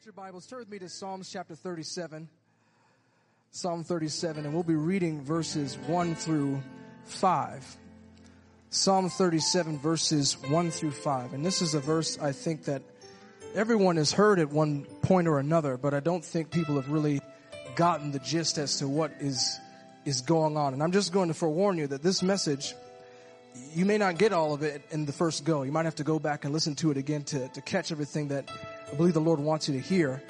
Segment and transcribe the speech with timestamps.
[0.00, 2.26] got your Bibles, turn with me to Psalms chapter 37.
[3.50, 6.62] Psalm 37, and we'll be reading verses 1 through
[7.04, 7.76] 5.
[8.70, 11.34] Psalm 37, verses 1 through 5.
[11.34, 12.80] And this is a verse I think that
[13.54, 17.20] everyone has heard at one point or another, but I don't think people have really
[17.74, 19.58] gotten the gist as to what is,
[20.06, 20.72] is going on.
[20.72, 22.74] And I'm just going to forewarn you that this message,
[23.74, 25.62] you may not get all of it in the first go.
[25.62, 28.28] You might have to go back and listen to it again to, to catch everything
[28.28, 28.48] that
[28.90, 30.20] I believe the Lord wants you to hear,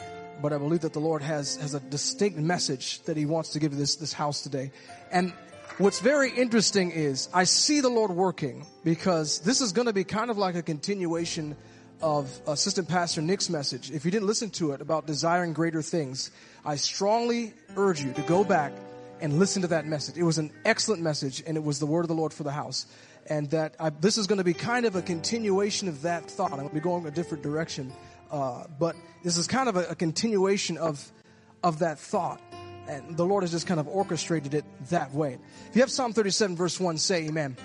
[0.42, 3.58] but I believe that the Lord has, has a distinct message that he wants to
[3.58, 4.70] give this, this house today.
[5.10, 5.32] And
[5.78, 10.04] what's very interesting is I see the Lord working because this is going to be
[10.04, 11.56] kind of like a continuation
[12.02, 13.90] of Assistant Pastor Nick's message.
[13.90, 16.30] If you didn't listen to it about desiring greater things,
[16.62, 18.72] I strongly urge you to go back
[19.22, 20.18] and listen to that message.
[20.18, 22.52] It was an excellent message and it was the word of the Lord for the
[22.52, 22.86] house.
[23.26, 26.52] And that I, this is going to be kind of a continuation of that thought.
[26.52, 27.92] I'm going to be going a different direction.
[28.30, 31.10] Uh, but this is kind of a, a, continuation of,
[31.62, 32.40] of that thought.
[32.88, 35.38] And the Lord has just kind of orchestrated it that way.
[35.68, 37.56] If you have Psalm 37 verse 1, say amen.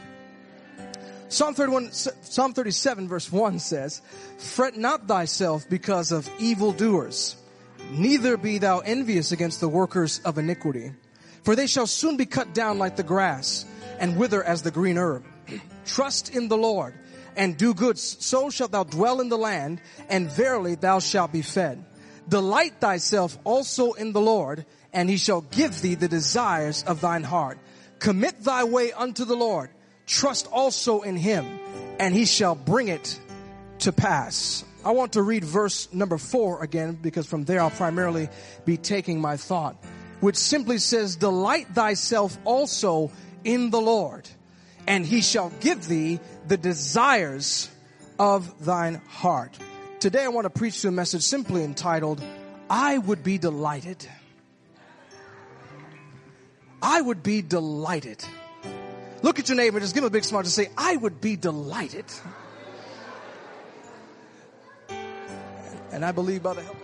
[1.29, 4.01] Psalm 31, Psalm 37 verse 1 says,
[4.37, 7.35] Fret not thyself because of evildoers,
[7.91, 10.93] neither be thou envious against the workers of iniquity.
[11.43, 13.65] For they shall soon be cut down like the grass
[13.99, 15.23] and wither as the green herb.
[15.85, 16.95] Trust in the Lord
[17.35, 21.41] and do good, so shalt thou dwell in the land, and verily thou shalt be
[21.41, 21.83] fed.
[22.27, 27.23] Delight thyself also in the Lord, and he shall give thee the desires of thine
[27.23, 27.59] heart.
[27.99, 29.69] Commit thy way unto the Lord.
[30.05, 31.45] Trust also in him,
[31.99, 33.19] and he shall bring it
[33.79, 34.63] to pass.
[34.83, 38.29] I want to read verse number four again, because from there I'll primarily
[38.65, 39.75] be taking my thought,
[40.19, 43.11] which simply says, delight thyself also
[43.43, 44.27] in the Lord
[44.87, 47.69] and he shall give thee the desires
[48.19, 49.57] of thine heart.
[49.99, 52.21] Today I want to preach to a message simply entitled,
[52.69, 54.07] I would be delighted.
[56.81, 58.23] I would be delighted.
[59.21, 61.35] Look at your neighbor, just give him a big smile to say, I would be
[61.35, 62.05] delighted.
[65.91, 66.77] And I believe by the help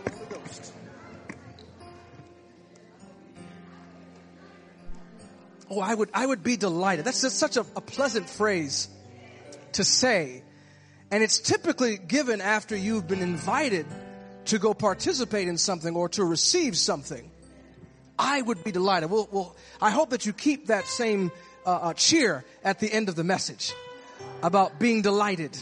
[5.73, 7.05] Oh, I would, I would be delighted.
[7.05, 8.89] That's just such a, a pleasant phrase
[9.71, 10.43] to say.
[11.09, 13.85] And it's typically given after you've been invited
[14.45, 17.31] to go participate in something or to receive something.
[18.19, 19.09] I would be delighted.
[19.09, 21.31] Well, well I hope that you keep that same
[21.65, 23.71] uh, uh, cheer at the end of the message
[24.43, 25.57] about being delighted.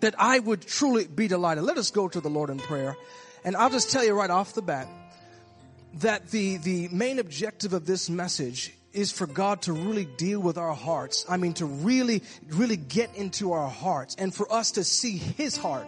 [0.00, 1.64] That I would truly be delighted.
[1.64, 2.98] Let us go to the Lord in prayer.
[3.46, 4.88] And I'll just tell you right off the bat
[6.00, 10.56] that the, the main objective of this message is for God to really deal with
[10.56, 11.24] our hearts.
[11.28, 15.56] I mean, to really, really get into our hearts and for us to see His
[15.56, 15.86] heart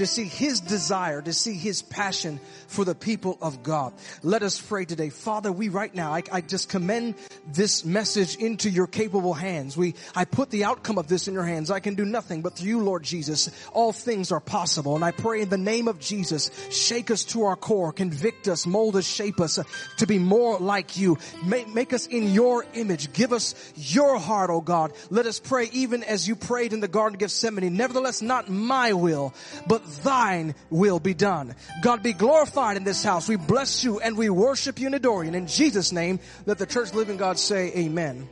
[0.00, 3.92] to see His desire, to see His passion for the people of God.
[4.22, 5.10] Let us pray today.
[5.10, 7.16] Father, we right now, I, I, just commend
[7.52, 9.76] this message into your capable hands.
[9.76, 11.70] We, I put the outcome of this in your hands.
[11.70, 14.94] I can do nothing, but through you, Lord Jesus, all things are possible.
[14.94, 18.66] And I pray in the name of Jesus, shake us to our core, convict us,
[18.66, 19.58] mold us, shape us
[19.98, 21.18] to be more like you.
[21.44, 23.12] Make, make us in your image.
[23.12, 24.92] Give us your heart, oh God.
[25.10, 27.76] Let us pray even as you prayed in the Garden of Gethsemane.
[27.76, 29.34] Nevertheless, not my will,
[29.66, 31.54] but thine will be done.
[31.82, 33.28] God be glorified in this house.
[33.28, 35.28] We bless you and we worship you and adore you.
[35.28, 38.28] And in Jesus' name, let the church living God say amen.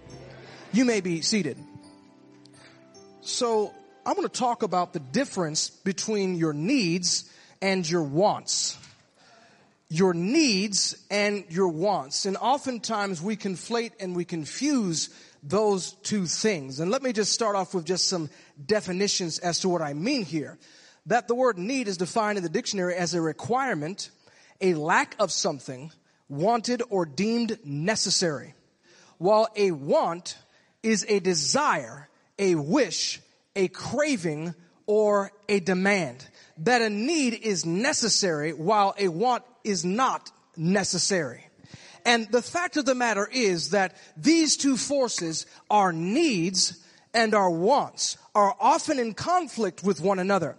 [0.72, 1.58] You may be seated.
[3.20, 3.72] So
[4.06, 7.30] I'm going to talk about the difference between your needs
[7.60, 8.78] and your wants.
[9.90, 12.26] Your needs and your wants.
[12.26, 15.10] And oftentimes we conflate and we confuse
[15.42, 16.80] those two things.
[16.80, 18.28] And let me just start off with just some
[18.64, 20.58] definitions as to what I mean here
[21.08, 24.10] that the word need is defined in the dictionary as a requirement,
[24.60, 25.90] a lack of something,
[26.28, 28.54] wanted or deemed necessary.
[29.16, 30.36] While a want
[30.82, 32.08] is a desire,
[32.38, 33.20] a wish,
[33.56, 34.54] a craving,
[34.86, 36.26] or a demand.
[36.58, 41.46] That a need is necessary while a want is not necessary.
[42.04, 46.84] And the fact of the matter is that these two forces, our needs
[47.14, 50.56] and our wants, are often in conflict with one another.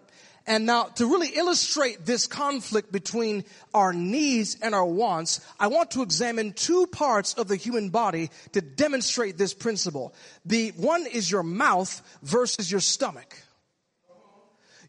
[0.50, 5.92] And now to really illustrate this conflict between our needs and our wants, I want
[5.92, 10.12] to examine two parts of the human body to demonstrate this principle.
[10.48, 13.38] The one is your mouth versus your stomach.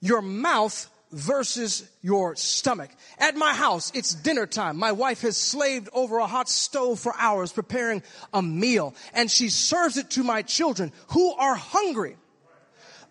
[0.01, 2.89] Your mouth versus your stomach.
[3.19, 4.79] At my house, it's dinner time.
[4.79, 8.03] My wife has slaved over a hot stove for hours preparing
[8.33, 12.17] a meal and she serves it to my children who are hungry.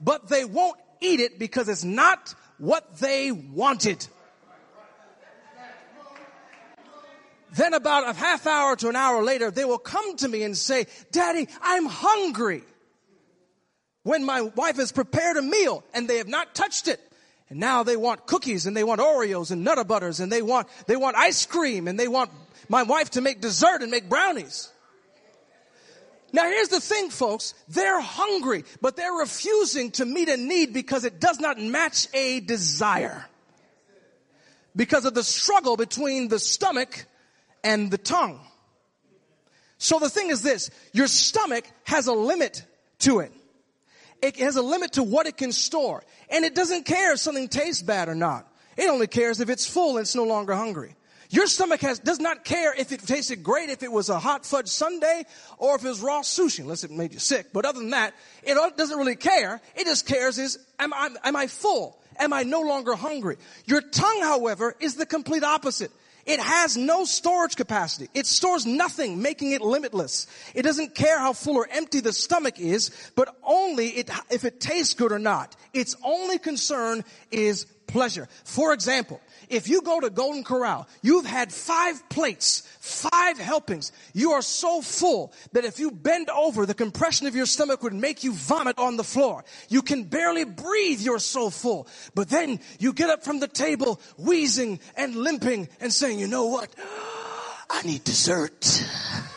[0.02, 4.06] But they won't eat it because it's not what they wanted.
[7.54, 10.56] then about a half hour to an hour later, they will come to me and
[10.56, 12.64] say, Daddy, I'm hungry.
[14.04, 17.00] When my wife has prepared a meal and they have not touched it.
[17.50, 20.68] And now they want cookies and they want Oreos and Nutter Butters and they want,
[20.86, 22.30] they want ice cream and they want
[22.70, 24.72] my wife to make dessert and make brownies.
[26.32, 27.54] Now here's the thing, folks.
[27.68, 32.40] They're hungry, but they're refusing to meet a need because it does not match a
[32.40, 33.26] desire.
[34.76, 37.06] Because of the struggle between the stomach
[37.64, 38.40] and the tongue.
[39.78, 42.66] So the thing is this, your stomach has a limit
[43.00, 43.32] to it.
[44.22, 46.04] It has a limit to what it can store.
[46.30, 48.46] And it doesn't care if something tastes bad or not.
[48.78, 50.96] It only cares if it's full and it's no longer hungry.
[51.32, 54.48] Your stomach has, does not care if it tasted great, if it was a hot
[54.48, 55.24] fudge sundae,
[55.60, 57.54] or if it was raw sushi, unless it made you sick.
[57.54, 59.62] But other than that, it doesn't really care.
[59.76, 62.00] It just cares is, am I, am I full?
[62.18, 63.38] Am I no longer hungry?
[63.66, 65.92] Your tongue, however, is the complete opposite.
[66.26, 68.10] It has no storage capacity.
[68.14, 70.28] It stores nothing, making it limitless.
[70.54, 74.60] It doesn't care how full or empty the stomach is, but only it, if it
[74.60, 75.56] tastes good or not.
[75.74, 78.28] Its only concern is pleasure.
[78.44, 83.92] For example, if you go to Golden Corral, you've had five plates, five helpings.
[84.14, 87.94] You are so full that if you bend over, the compression of your stomach would
[87.94, 89.44] make you vomit on the floor.
[89.68, 91.02] You can barely breathe.
[91.02, 91.88] You're so full.
[92.14, 96.46] But then you get up from the table wheezing and limping and saying, you know
[96.46, 96.70] what?
[97.72, 98.86] I need dessert.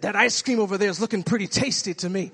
[0.00, 2.30] That, ice cream over there is looking pretty tasty to me.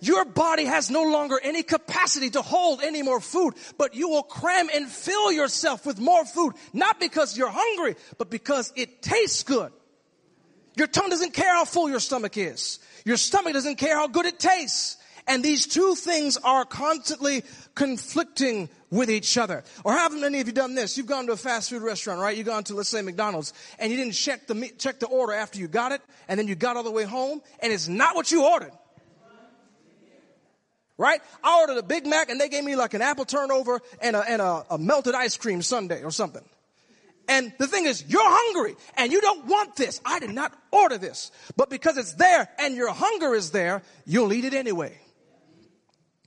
[0.00, 4.22] Your body has no longer any capacity to hold any more food, but you will
[4.22, 9.42] cram and fill yourself with more food, not because you're hungry, but because it tastes
[9.42, 9.72] good.
[10.76, 12.78] Your tongue doesn't care how full your stomach is.
[13.04, 14.96] Your stomach doesn't care how good it tastes.
[15.26, 17.44] And these two things are constantly
[17.74, 19.64] conflicting with each other.
[19.84, 20.96] Or haven't many of you done this?
[20.96, 22.36] You've gone to a fast food restaurant, right?
[22.36, 25.58] You've gone to, let's say, McDonald's, and you didn't check the, check the order after
[25.58, 28.32] you got it, and then you got all the way home, and it's not what
[28.32, 28.72] you ordered
[31.00, 31.22] right?
[31.42, 34.20] I ordered a Big Mac and they gave me like an apple turnover and a,
[34.20, 36.44] and a, a melted ice cream sundae or something.
[37.26, 40.00] And the thing is, you're hungry and you don't want this.
[40.04, 41.32] I did not order this.
[41.56, 44.98] But because it's there and your hunger is there, you'll eat it anyway.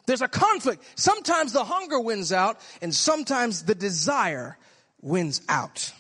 [0.08, 0.84] There's a conflict.
[0.96, 4.58] Sometimes the hunger wins out and sometimes the desire
[5.02, 5.94] wins out.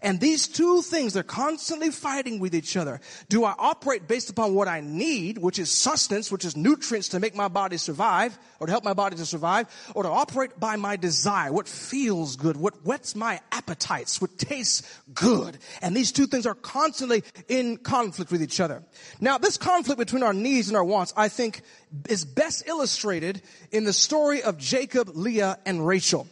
[0.00, 3.00] And these two things, they're constantly fighting with each other.
[3.28, 7.20] Do I operate based upon what I need, which is sustenance, which is nutrients to
[7.20, 10.76] make my body survive, or to help my body to survive, or to operate by
[10.76, 15.58] my desire, what feels good, what whets my appetites, what tastes good.
[15.82, 18.84] And these two things are constantly in conflict with each other.
[19.20, 21.62] Now, this conflict between our needs and our wants, I think,
[22.08, 23.42] is best illustrated
[23.72, 26.26] in the story of Jacob, Leah, and Rachel.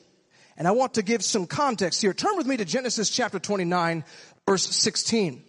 [0.56, 2.14] And I want to give some context here.
[2.14, 4.04] Turn with me to Genesis chapter 29,
[4.46, 5.42] verse 16.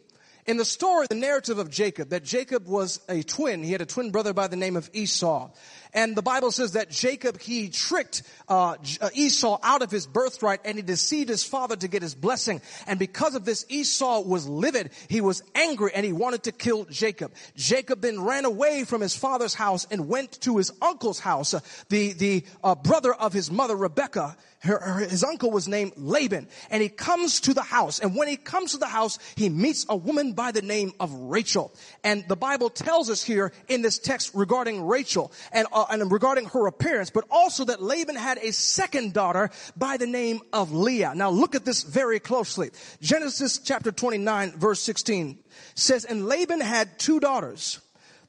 [0.47, 3.63] In the story, the narrative of Jacob, that Jacob was a twin.
[3.63, 5.49] He had a twin brother by the name of Esau.
[5.93, 10.61] And the Bible says that Jacob, he tricked uh, uh, Esau out of his birthright
[10.63, 12.61] and he deceived his father to get his blessing.
[12.87, 14.91] And because of this, Esau was livid.
[15.09, 17.33] He was angry and he wanted to kill Jacob.
[17.57, 21.59] Jacob then ran away from his father's house and went to his uncle's house, uh,
[21.89, 24.37] the, the uh, brother of his mother, Rebecca.
[24.67, 27.99] Her, her, his uncle was named Laban and he comes to the house.
[27.99, 31.13] And when he comes to the house he meets a woman by the name of
[31.13, 31.73] Rachel.
[32.03, 36.45] And the Bible tells us here in this text regarding Rachel and, uh, and regarding
[36.47, 41.13] her appearance but also that Laban had a second daughter by the name of Leah.
[41.15, 42.71] Now look at this very closely.
[43.01, 45.39] Genesis chapter 29 verse 16
[45.75, 47.79] says and Laban had two daughters.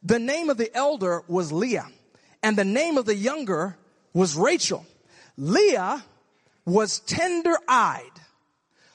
[0.04, 1.88] The name of the elder was Leah
[2.45, 3.76] and the name of the younger
[4.12, 4.87] was Rachel.
[5.37, 6.04] Leah
[6.68, 8.02] was tender eyed,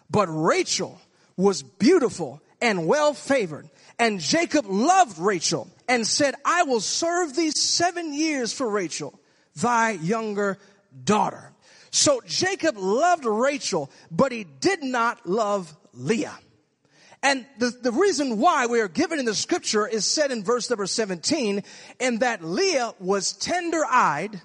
[0.09, 1.01] but Rachel
[1.35, 3.69] was beautiful and well favored.
[3.99, 9.19] And Jacob loved Rachel and said, I will serve thee seven years for Rachel,
[9.55, 10.57] thy younger
[11.03, 11.51] daughter.
[11.89, 16.37] So Jacob loved Rachel, but he did not love Leah.
[17.21, 20.69] And the, the reason why we are given in the scripture is said in verse
[20.69, 21.63] number 17,
[21.99, 24.41] in that Leah was tender eyed,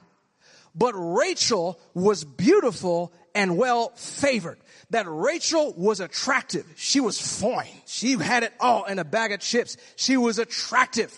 [0.74, 4.58] but Rachel was beautiful and well favored.
[4.90, 6.66] That Rachel was attractive.
[6.76, 7.68] She was fine.
[7.86, 9.76] She had it all in a bag of chips.
[9.96, 11.12] She was attractive.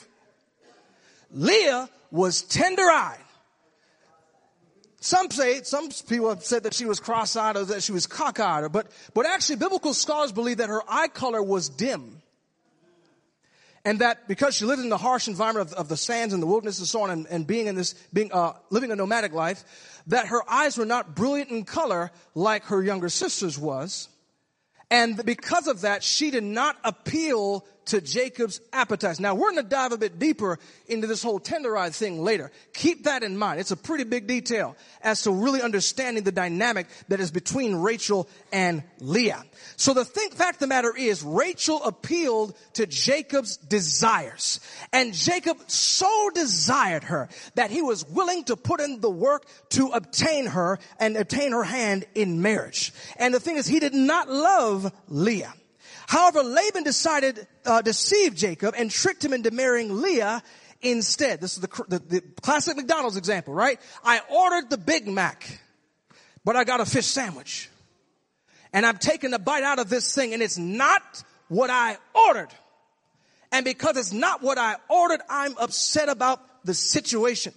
[1.30, 3.18] Leah was tender eyed.
[5.00, 8.64] Some say, some people have said that she was cross-eyed or that she was cockeyed,
[8.64, 12.19] or but, but actually biblical scholars believe that her eye color was dim.
[13.84, 16.46] And that because she lived in the harsh environment of, of the sands and the
[16.46, 19.64] wilderness and so on, and, and being in this, being uh, living a nomadic life,
[20.06, 24.08] that her eyes were not brilliant in color like her younger sister's was,
[24.90, 29.20] and because of that, she did not appeal to Jacob's appetites.
[29.20, 32.50] Now we're going to dive a bit deeper into this whole tender-eyed thing later.
[32.72, 33.60] Keep that in mind.
[33.60, 38.28] It's a pretty big detail as to really understanding the dynamic that is between Rachel
[38.52, 39.42] and Leah.
[39.76, 44.60] So the thing, fact of the matter is Rachel appealed to Jacob's desires
[44.92, 49.88] and Jacob so desired her that he was willing to put in the work to
[49.88, 52.92] obtain her and obtain her hand in marriage.
[53.16, 55.52] And the thing is he did not love Leah.
[56.10, 60.42] However, Laban decided, uh, deceive Jacob and tricked him into marrying Leah
[60.82, 61.40] instead.
[61.40, 63.78] This is the, the, the classic McDonald's example, right?
[64.02, 65.60] I ordered the Big Mac,
[66.44, 67.70] but I got a fish sandwich.
[68.72, 71.00] And I'm taking a bite out of this thing and it's not
[71.46, 72.50] what I ordered.
[73.52, 77.54] And because it's not what I ordered, I'm upset about the situation.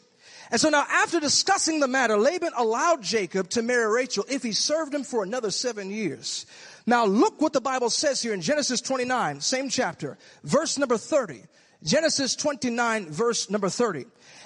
[0.51, 4.51] And so now after discussing the matter, Laban allowed Jacob to marry Rachel if he
[4.51, 6.45] served him for another seven years.
[6.85, 11.43] Now look what the Bible says here in Genesis 29, same chapter, verse number 30.
[11.83, 14.05] Genesis 29, verse number 30.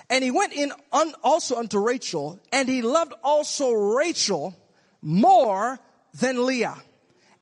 [0.10, 4.56] And he went in un, also unto Rachel, and he loved also Rachel
[5.01, 5.79] more
[6.20, 6.77] than Leah,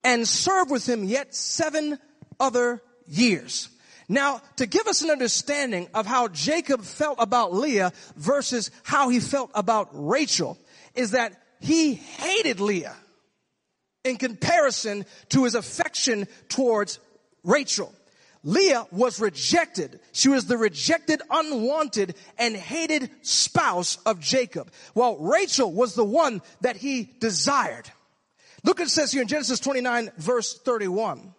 [0.04, 1.98] and served with him yet seven
[2.40, 3.70] other years.
[4.10, 9.20] Now, to give us an understanding of how Jacob felt about Leah versus how he
[9.20, 10.58] felt about Rachel,
[10.94, 12.96] is that he hated Leah
[14.06, 17.00] in comparison to his affection towards
[17.44, 17.94] Rachel.
[18.44, 20.00] Leah was rejected.
[20.12, 24.72] She was the rejected, unwanted, and hated spouse of Jacob.
[24.94, 27.90] While Rachel was the one that he desired.
[28.64, 31.34] Look it says here in Genesis 29 verse 31.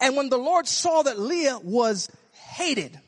[0.00, 3.00] And when the Lord saw that Leah was hated,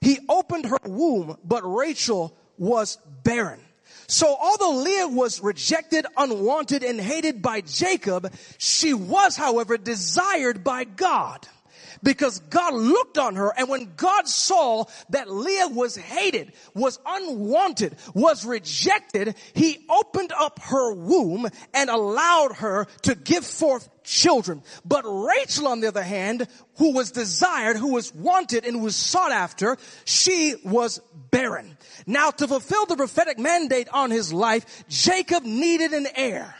[0.00, 3.60] he opened her womb, but Rachel was barren.
[4.06, 10.84] So although Leah was rejected, unwanted, and hated by Jacob, she was, however, desired by
[10.84, 11.46] God
[12.02, 17.96] because God looked on her and when God saw that Leah was hated, was unwanted,
[18.14, 24.62] was rejected, he opened up her womb and allowed her to give forth children.
[24.84, 29.32] But Rachel, on the other hand, who was desired, who was wanted, and was sought
[29.32, 31.76] after, she was barren.
[32.06, 36.54] Now to fulfill the prophetic mandate on his life, Jacob needed an heir.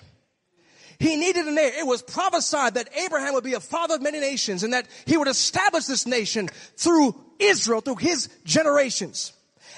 [1.03, 1.81] He needed an heir.
[1.81, 5.17] It was prophesied that Abraham would be a father of many nations and that he
[5.17, 9.33] would establish this nation through Israel, through his generations.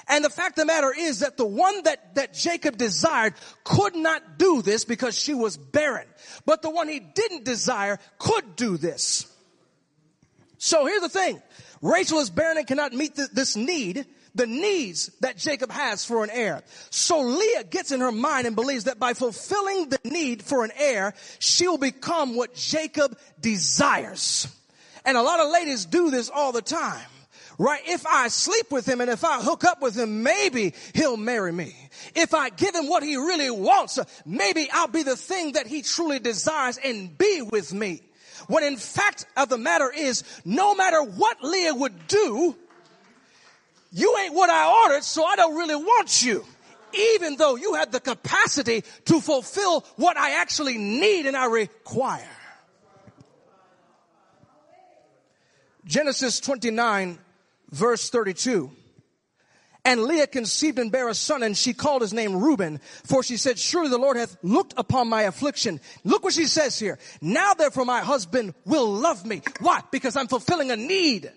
[0.07, 3.33] And the fact of the matter is that the one that, that Jacob desired
[3.65, 6.07] could not do this because she was barren.
[6.45, 9.27] But the one he didn't desire could do this.
[10.59, 11.41] So here's the thing.
[11.81, 14.05] Rachel is barren and cannot meet th- this need
[14.35, 16.63] the needs that Jacob has for an heir.
[16.91, 20.73] So Leah gets in her mind and believes that by fulfilling the need for an
[20.77, 24.49] heir, she'll become what Jacob desires.
[25.05, 27.07] And a lot of ladies do this all the time.
[27.57, 27.83] Right?
[27.87, 31.53] If I sleep with him and if I hook up with him, maybe he'll marry
[31.53, 31.77] me.
[32.17, 35.83] If I give him what he really wants, maybe I'll be the thing that he
[35.83, 38.03] truly desires and be with me.
[38.49, 42.57] When in fact of the matter is, no matter what Leah would do,
[43.95, 46.45] you ain't what I ordered, so I don't really want you.
[46.93, 52.27] Even though you had the capacity to fulfill what I actually need and I require.
[55.85, 57.19] Genesis 29
[57.71, 58.71] verse 32.
[59.85, 63.37] And Leah conceived and bare a son and she called his name Reuben, for she
[63.37, 65.81] said, surely the Lord hath looked upon my affliction.
[66.03, 66.99] Look what she says here.
[67.21, 69.43] Now therefore my husband will love me.
[69.61, 69.83] Why?
[69.93, 71.31] Because I'm fulfilling a need.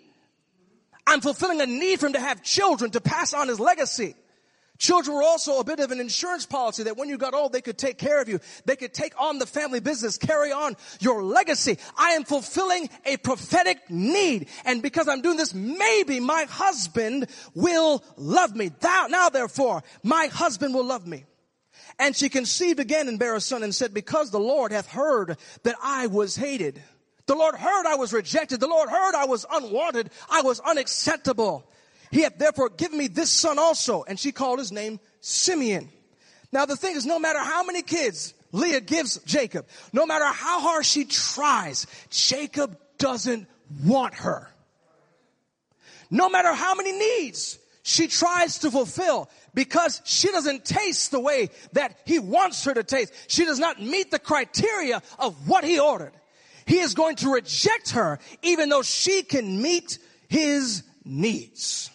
[1.08, 4.14] I'm fulfilling a need for him to have children to pass on his legacy.
[4.78, 7.62] Children were also a bit of an insurance policy that when you got old, they
[7.62, 8.40] could take care of you.
[8.66, 11.80] They could take on the family business, carry on your legacy.
[11.98, 14.50] I am fulfilling a prophetic need.
[14.66, 18.70] And because I'm doing this, maybe my husband will love me.
[18.84, 21.26] Now, now therefore, my husband will love me.
[21.98, 25.38] And she conceived again and bare a son and said, because the Lord hath heard
[25.64, 26.84] that I was hated
[27.27, 28.60] the Lord heard I was rejected.
[28.60, 30.10] The Lord heard I was unwanted.
[30.29, 31.69] I was unacceptable.
[32.10, 34.03] He hath therefore given me this son also.
[34.03, 35.89] And she called his name Simeon.
[36.51, 40.62] Now the thing is, no matter how many kids Leah gives Jacob, no matter how
[40.62, 43.48] hard she tries, Jacob doesn't
[43.86, 44.50] want her.
[46.10, 51.50] No matter how many needs she tries to fulfill, because she doesn't taste the way
[51.74, 53.13] that he wants her to taste.
[53.27, 56.12] She does not meet the criteria of what he ordered.
[56.68, 59.98] He is going to reject her even though she can meet
[60.28, 61.90] his needs.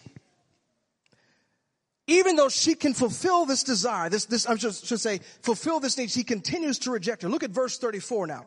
[2.07, 6.11] Even though she can fulfill this desire, this, this, I should, say, fulfill this need,
[6.11, 7.29] she continues to reject her.
[7.29, 8.45] Look at verse 34 now.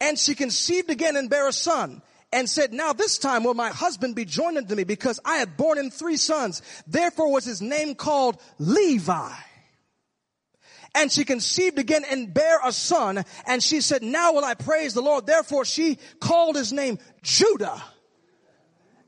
[0.00, 3.70] And she conceived again and bare a son and said, now this time will my
[3.70, 6.62] husband be joined unto me because I had borne him three sons.
[6.86, 9.32] Therefore was his name called Levi.
[10.98, 13.24] And she conceived again and bare a son.
[13.46, 15.26] And she said, now will I praise the Lord.
[15.26, 17.80] Therefore she called his name Judah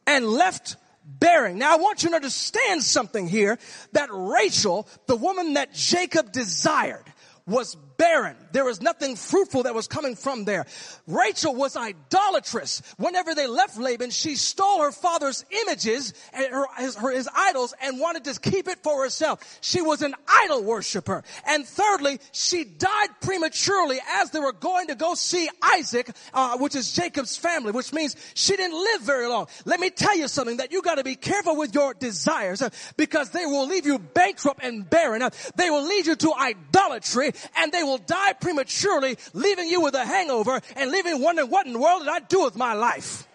[0.07, 1.59] and left bearing.
[1.59, 3.59] Now I want you to understand something here
[3.93, 7.05] that Rachel, the woman that Jacob desired,
[7.45, 8.37] was barren.
[8.53, 10.67] There was nothing fruitful that was coming from there.
[11.07, 12.83] Rachel was idolatrous.
[12.97, 17.75] Whenever they left Laban, she stole her father's images and her, his, her, his idols
[17.83, 19.59] and wanted to keep it for herself.
[19.61, 21.23] She was an idol worshiper.
[21.47, 26.75] And thirdly, she died prematurely as they were going to go see Isaac, uh, which
[26.75, 29.49] is Jacob's family, which means she didn't live very long.
[29.67, 32.71] Let me tell you something that you got to be careful with your desires uh,
[32.97, 35.23] because they will leave you bankrupt and barren.
[35.23, 37.99] Uh, they will lead you to idolatry and they will will
[38.41, 42.21] prematurely, leaving you with a hangover and leaving wondering what in the world did I
[42.21, 43.27] do with my life?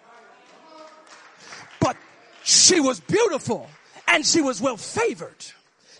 [1.80, 1.96] But
[2.44, 3.68] she was beautiful
[4.08, 5.44] and she was well favored.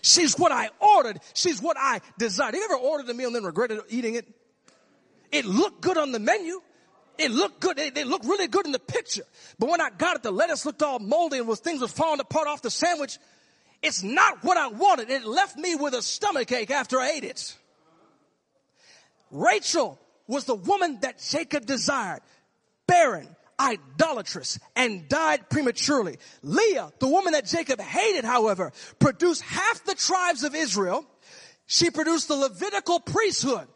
[0.01, 1.19] She's what I ordered.
[1.33, 2.53] She's what I desired.
[2.53, 4.27] Have you ever ordered a meal and then regretted eating it?
[5.31, 6.61] It looked good on the menu.
[7.17, 7.79] It looked good.
[7.79, 9.23] It, looked really good in the picture.
[9.57, 12.19] But when I got it, the lettuce looked all moldy and was things were falling
[12.19, 13.17] apart off the sandwich.
[13.81, 15.09] It's not what I wanted.
[15.09, 17.55] It left me with a stomach ache after I ate it.
[19.31, 22.21] Rachel was the woman that Jacob desired,
[22.87, 23.27] barren,
[23.59, 26.17] idolatrous, and died prematurely.
[26.43, 31.05] Leah, the woman that Jacob hated, however, produced half the tribes of Israel.
[31.65, 33.67] She produced the Levitical priesthood.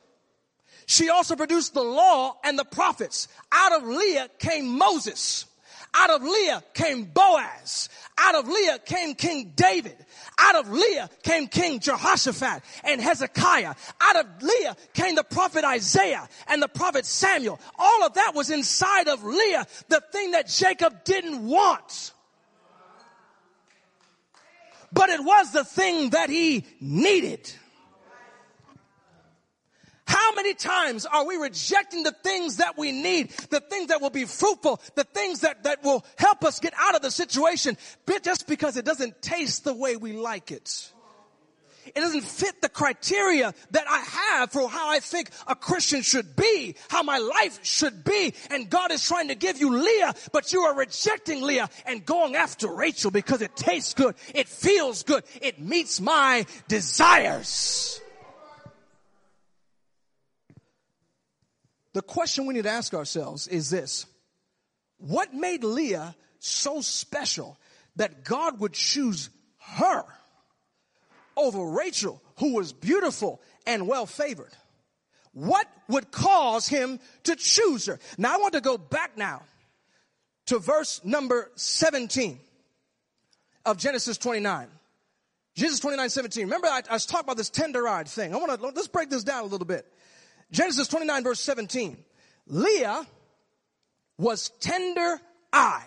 [0.86, 3.28] She also produced the law and the prophets.
[3.52, 5.46] Out of Leah came Moses.
[5.94, 7.90] Out of Leah came Boaz.
[8.18, 9.98] Out of Leah came King David.
[10.38, 13.76] Out of Leah came King Jehoshaphat and Hezekiah.
[14.00, 17.60] Out of Leah came the prophet Isaiah and the prophet Samuel.
[17.78, 22.14] All of that was inside of Leah, the thing that Jacob didn't want.
[24.94, 27.52] But it was the thing that he needed.
[30.42, 34.26] Many times are we rejecting the things that we need, the things that will be
[34.26, 37.78] fruitful, the things that, that will help us get out of the situation,
[38.24, 40.92] just because it doesn't taste the way we like it?
[41.86, 46.36] It doesn't fit the criteria that I have for how I think a Christian should
[46.36, 48.34] be, how my life should be.
[48.50, 52.36] And God is trying to give you Leah, but you are rejecting Leah and going
[52.36, 54.16] after Rachel because it tastes good.
[54.34, 55.24] It feels good.
[55.40, 58.02] It meets my desires.
[61.94, 64.06] The question we need to ask ourselves is this.
[64.98, 67.58] What made Leah so special
[67.96, 70.04] that God would choose her
[71.36, 74.52] over Rachel, who was beautiful and well favored?
[75.34, 78.00] What would cause him to choose her?
[78.18, 79.44] Now I want to go back now
[80.48, 82.40] to verse number 17
[83.66, 84.68] of Genesis 29.
[85.56, 86.44] Genesis 29, 17.
[86.46, 88.34] Remember I, I was talking about this tender-eyed thing.
[88.34, 89.86] I want to, let's break this down a little bit.
[90.52, 91.98] Genesis 29 verse 17.
[92.48, 93.06] Leah
[94.18, 95.20] was tender
[95.54, 95.86] eyed.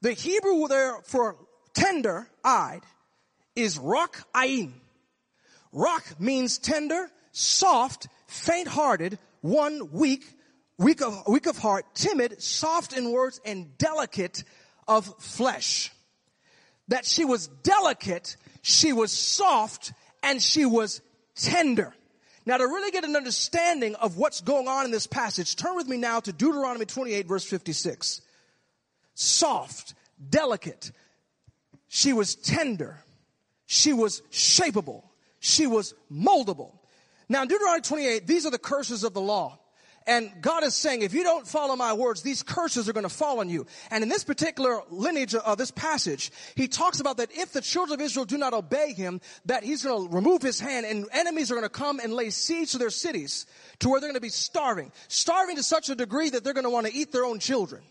[0.00, 1.36] The Hebrew there for
[1.74, 2.82] tender eyed
[3.54, 4.72] is rock ayin.
[5.72, 10.24] Rock means tender, soft, faint hearted, one weak,
[10.78, 14.44] weak of, weak of heart, timid, soft in words, and delicate
[14.86, 15.92] of flesh.
[16.88, 21.02] That she was delicate, she was soft, and she was
[21.34, 21.92] tender.
[22.48, 25.86] Now to really get an understanding of what's going on in this passage, turn with
[25.86, 28.22] me now to Deuteronomy 28 verse 56.
[29.12, 29.92] Soft,
[30.30, 30.90] delicate.
[31.88, 33.02] She was tender.
[33.66, 35.02] She was shapeable.
[35.40, 36.72] She was moldable.
[37.28, 39.58] Now in Deuteronomy 28, these are the curses of the law.
[40.08, 43.10] And God is saying, if you don't follow my words, these curses are going to
[43.10, 43.66] fall on you.
[43.90, 48.00] And in this particular lineage of this passage, he talks about that if the children
[48.00, 51.50] of Israel do not obey him, that he's going to remove his hand and enemies
[51.50, 53.44] are going to come and lay siege to their cities
[53.80, 54.90] to where they're going to be starving.
[55.08, 57.82] Starving to such a degree that they're going to want to eat their own children.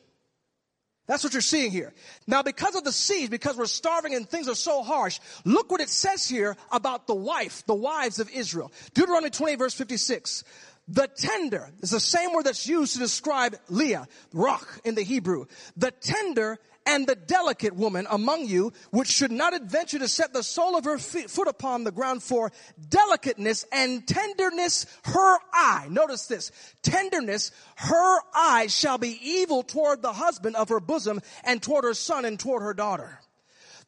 [1.08, 1.94] That's what you're seeing here.
[2.28, 5.80] Now, because of the siege, because we're starving and things are so harsh, look what
[5.80, 8.74] it says here about the wife, the wives of Israel.
[8.94, 10.44] Deuteronomy 20 verse 56.
[10.88, 15.46] The tender is the same word that's used to describe Leah, rock in the Hebrew.
[15.76, 20.42] The tender and the delicate woman among you, which should not adventure to set the
[20.42, 22.54] sole of her feet, foot upon the ground for
[22.88, 25.88] delicateness and tenderness, her eye.
[25.90, 26.52] Notice this.
[26.82, 31.94] Tenderness, her eye shall be evil toward the husband of her bosom and toward her
[31.94, 33.20] son and toward her daughter.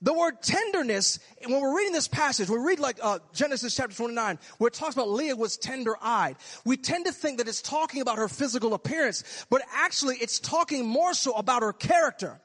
[0.02, 4.40] The word tenderness, when we're reading this passage, we read like uh, Genesis chapter 29,
[4.58, 6.38] where it talks about Leah was tender-eyed.
[6.64, 10.86] We tend to think that it's talking about her physical appearance, but actually it's talking
[10.86, 12.40] more so about her character.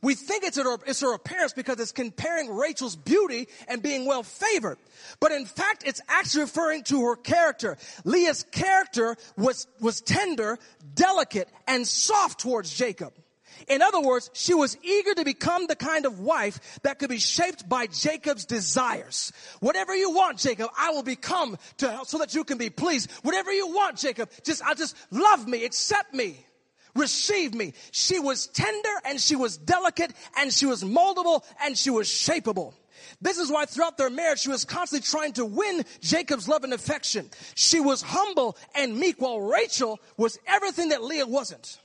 [0.00, 4.22] We think it's her, it's her appearance because it's comparing Rachel's beauty and being well
[4.22, 4.78] favored.
[5.20, 7.76] But in fact, it's actually referring to her character.
[8.04, 10.58] Leah's character was, was tender,
[10.94, 13.12] delicate, and soft towards Jacob.
[13.68, 17.18] In other words, she was eager to become the kind of wife that could be
[17.18, 19.32] shaped by Jacob's desires.
[19.60, 23.10] Whatever you want, Jacob, I will become to, so that you can be pleased.
[23.22, 26.44] Whatever you want, Jacob, just, I just love me, accept me,
[26.94, 27.74] receive me.
[27.90, 32.74] She was tender and she was delicate and she was moldable and she was shapeable.
[33.20, 36.72] This is why throughout their marriage, she was constantly trying to win Jacob's love and
[36.72, 37.30] affection.
[37.54, 41.78] She was humble and meek while Rachel was everything that Leah wasn't.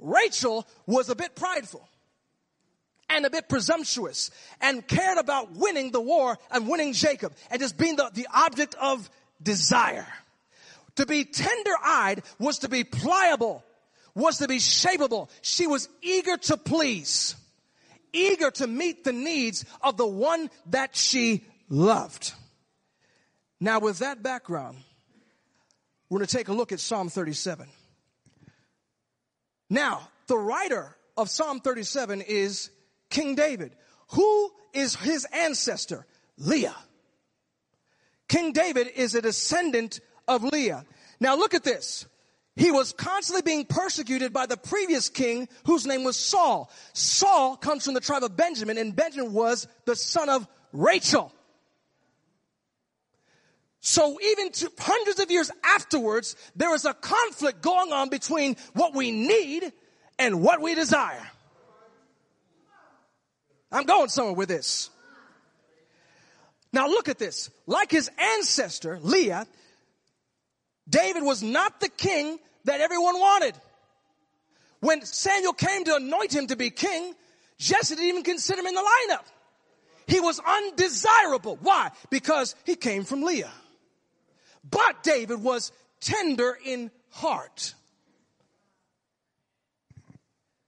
[0.00, 1.86] Rachel was a bit prideful
[3.10, 7.76] and a bit presumptuous and cared about winning the war and winning Jacob and just
[7.76, 9.08] being the, the object of
[9.42, 10.06] desire.
[10.96, 13.64] To be tender-eyed was to be pliable,
[14.14, 15.28] was to be shapeable.
[15.42, 17.36] She was eager to please,
[18.12, 22.32] eager to meet the needs of the one that she loved.
[23.60, 24.78] Now with that background,
[26.08, 27.68] we're going to take a look at Psalm 37.
[29.70, 32.70] Now, the writer of Psalm 37 is
[33.08, 33.76] King David.
[34.10, 36.06] Who is his ancestor?
[36.36, 36.76] Leah.
[38.28, 40.84] King David is a descendant of Leah.
[41.20, 42.06] Now look at this.
[42.56, 46.70] He was constantly being persecuted by the previous king whose name was Saul.
[46.92, 51.32] Saul comes from the tribe of Benjamin and Benjamin was the son of Rachel.
[53.80, 59.10] So even hundreds of years afterwards, there is a conflict going on between what we
[59.10, 59.72] need
[60.18, 61.26] and what we desire.
[63.72, 64.90] I'm going somewhere with this.
[66.72, 67.50] Now look at this.
[67.66, 69.46] Like his ancestor, Leah,
[70.88, 73.54] David was not the king that everyone wanted.
[74.80, 77.14] When Samuel came to anoint him to be king,
[77.58, 79.24] Jesse didn't even consider him in the lineup.
[80.06, 81.58] He was undesirable.
[81.62, 81.90] Why?
[82.10, 83.52] Because he came from Leah.
[84.68, 87.74] But David was tender in heart.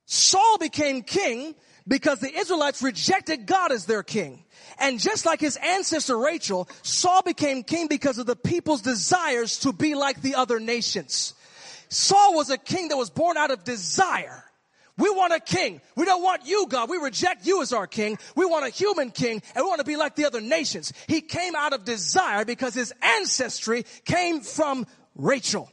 [0.07, 1.55] Saul became king
[1.89, 4.45] because the Israelites rejected God as their king.
[4.79, 9.73] And just like his ancestor Rachel, Saul became king because of the people's desires to
[9.73, 11.35] be like the other nations.
[11.89, 14.45] Saul was a king that was born out of desire.
[15.03, 15.81] We want a king.
[15.97, 16.89] We don't want you, God.
[16.89, 18.19] We reject you as our king.
[18.37, 20.93] We want a human king and we want to be like the other nations.
[21.09, 24.87] He came out of desire because his ancestry came from
[25.17, 25.69] Rachel.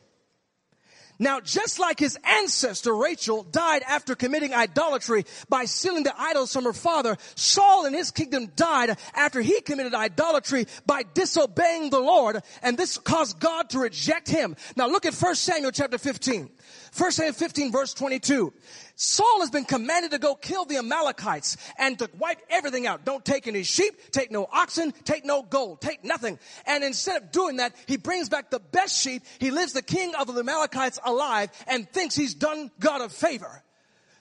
[1.20, 6.64] Now, just like his ancestor Rachel died after committing idolatry by stealing the idols from
[6.64, 12.42] her father, Saul in his kingdom died after he committed idolatry by disobeying the Lord,
[12.64, 14.56] and this caused God to reject him.
[14.78, 16.50] Now look at 1 Samuel chapter 15.
[16.98, 18.54] 1 Samuel 15 verse 22.
[19.02, 23.06] Saul has been commanded to go kill the Amalekites and to wipe everything out.
[23.06, 26.38] Don't take any sheep, take no oxen, take no gold, take nothing.
[26.66, 29.24] And instead of doing that, he brings back the best sheep.
[29.40, 33.64] He lives the king of the Amalekites alive and thinks he's done God a favor.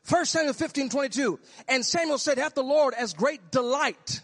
[0.08, 1.40] 1 Samuel 15, 22.
[1.66, 4.20] And Samuel said, hath the Lord as great delight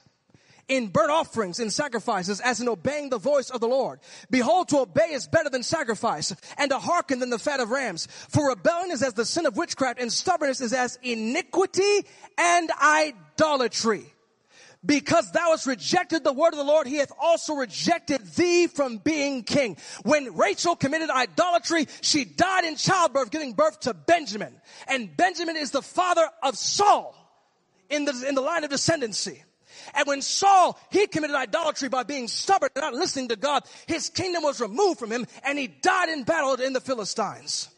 [0.68, 4.00] in burnt offerings and sacrifices as in obeying the voice of the Lord.
[4.30, 8.08] Behold, to obey is better than sacrifice and to hearken than the fat of rams.
[8.28, 12.06] For rebellion is as the sin of witchcraft and stubbornness is as iniquity
[12.38, 14.06] and idolatry.
[14.86, 18.98] Because thou hast rejected the word of the Lord, he hath also rejected thee from
[18.98, 19.78] being king.
[20.02, 24.54] When Rachel committed idolatry, she died in childbirth, giving birth to Benjamin.
[24.86, 27.14] And Benjamin is the father of Saul
[27.88, 29.42] in the, in the line of descendancy.
[29.94, 34.08] And when Saul, he committed idolatry by being stubborn and not listening to God, his
[34.08, 37.68] kingdom was removed from him and he died in battle in the Philistines.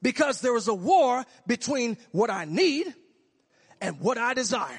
[0.00, 2.94] Because there was a war between what I need
[3.80, 4.78] and what I desire.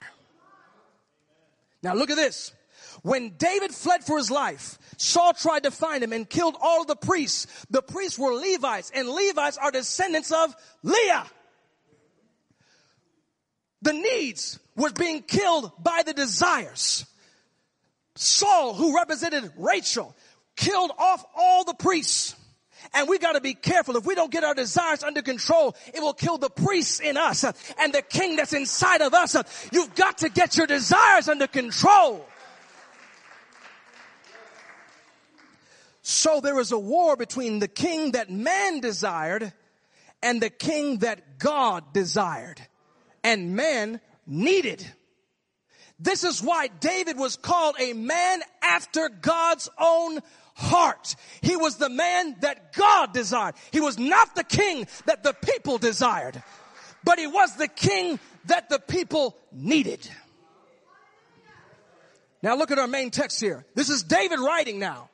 [1.84, 2.54] Now look at this.
[3.02, 6.96] When David fled for his life, Saul tried to find him and killed all the
[6.96, 7.48] priests.
[7.70, 11.26] The priests were Levites and Levites are descendants of Leah.
[13.82, 17.06] The needs was being killed by the desires.
[18.16, 20.16] Saul, who represented Rachel,
[20.56, 22.36] killed off all the priests
[22.94, 23.98] And we gotta be careful.
[23.98, 27.44] If we don't get our desires under control, it will kill the priests in us
[27.44, 29.36] uh, and the king that's inside of us.
[29.36, 32.26] Uh, you've got to get your desires under control.
[36.02, 39.54] So there was a war between the king that man desired
[40.24, 42.60] and the king that God desired
[43.24, 44.86] and man needed.
[46.00, 50.20] This is why David was called a man after God's own
[50.56, 51.16] heart.
[51.42, 53.56] He was the man that God desired.
[53.72, 56.42] He was not the king that the people desired,
[57.04, 60.10] but he was the king that the people needed.
[62.42, 63.66] Now look at our main text here.
[63.76, 65.10] This is David writing now.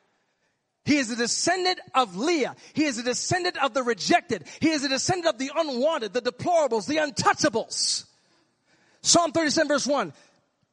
[0.86, 2.56] He is a descendant of Leah.
[2.74, 4.46] He is a descendant of the rejected.
[4.62, 8.06] He is a descendant of the unwanted, the deplorables, the untouchables.
[9.02, 10.14] Psalm 37 verse 1.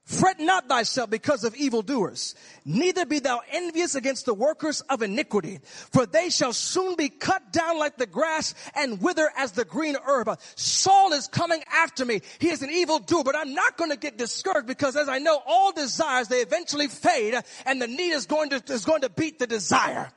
[0.05, 2.35] Fret not thyself because of evildoers,
[2.65, 7.53] neither be thou envious against the workers of iniquity, for they shall soon be cut
[7.53, 10.29] down like the grass and wither as the green herb.
[10.57, 12.21] Saul is coming after me.
[12.41, 15.41] He is an evildoer, but I'm not going to get discouraged because as I know
[15.47, 17.35] all desires, they eventually fade
[17.65, 20.11] and the need is going to, is going to beat the desire.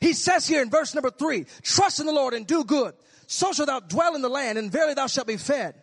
[0.00, 2.94] He says here in verse number three, trust in the Lord and do good.
[3.26, 5.74] So shalt thou dwell in the land and verily thou shalt be fed.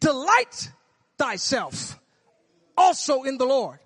[0.00, 0.70] Delight
[1.18, 1.98] thyself
[2.76, 3.78] also in the Lord,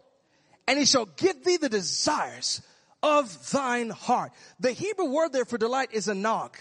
[0.66, 2.62] and he shall give thee the desires
[3.02, 4.32] of thine heart.
[4.60, 6.54] The Hebrew word there for delight is anag.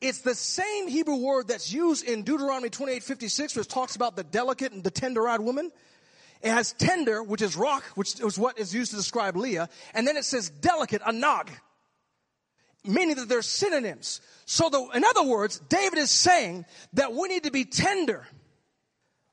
[0.00, 4.24] It's the same Hebrew word that's used in Deuteronomy 28, 56, which talks about the
[4.24, 5.70] delicate and the tender-eyed woman.
[6.40, 9.68] It has tender, which is rock, which is what is used to describe Leah.
[9.92, 11.50] And then it says delicate, anag.
[12.82, 14.22] Meaning that they're synonyms.
[14.46, 18.26] So the, in other words, David is saying that we need to be tender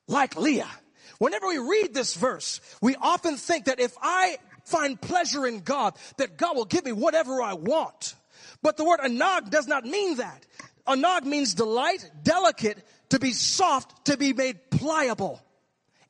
[0.06, 0.70] like Leah.
[1.20, 5.96] Whenever we read this verse, we often think that if I find pleasure in God,
[6.18, 8.16] that God will give me whatever I want.
[8.62, 10.46] But the word anag does not mean that.
[10.88, 12.78] Anag means delight, delicate,
[13.10, 15.42] to be soft, to be made pliable.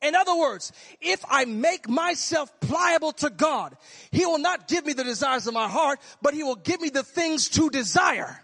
[0.01, 3.75] In other words, if I make myself pliable to God,
[4.11, 6.89] He will not give me the desires of my heart, but He will give me
[6.89, 8.41] the things to desire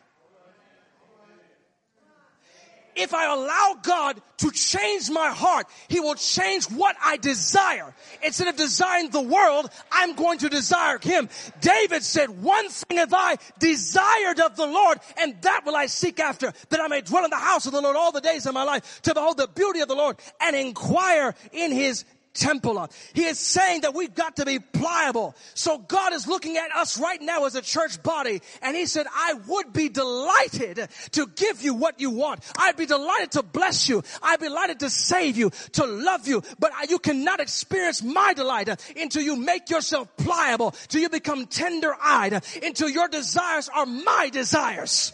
[2.95, 7.93] if I allow God to change my heart, He will change what I desire.
[8.23, 11.29] Instead of desiring the world, I'm going to desire Him.
[11.61, 16.19] David said, one thing have I desired of the Lord, and that will I seek
[16.19, 18.53] after, that I may dwell in the house of the Lord all the days of
[18.53, 22.87] my life, to behold the beauty of the Lord and inquire in His temple.
[23.13, 25.35] He is saying that we've got to be pliable.
[25.53, 29.05] So God is looking at us right now as a church body and he said,
[29.13, 32.41] I would be delighted to give you what you want.
[32.57, 34.03] I'd be delighted to bless you.
[34.21, 38.69] I'd be delighted to save you, to love you, but you cannot experience my delight
[38.95, 44.29] until you make yourself pliable, till you become tender eyed, until your desires are my
[44.31, 45.13] desires.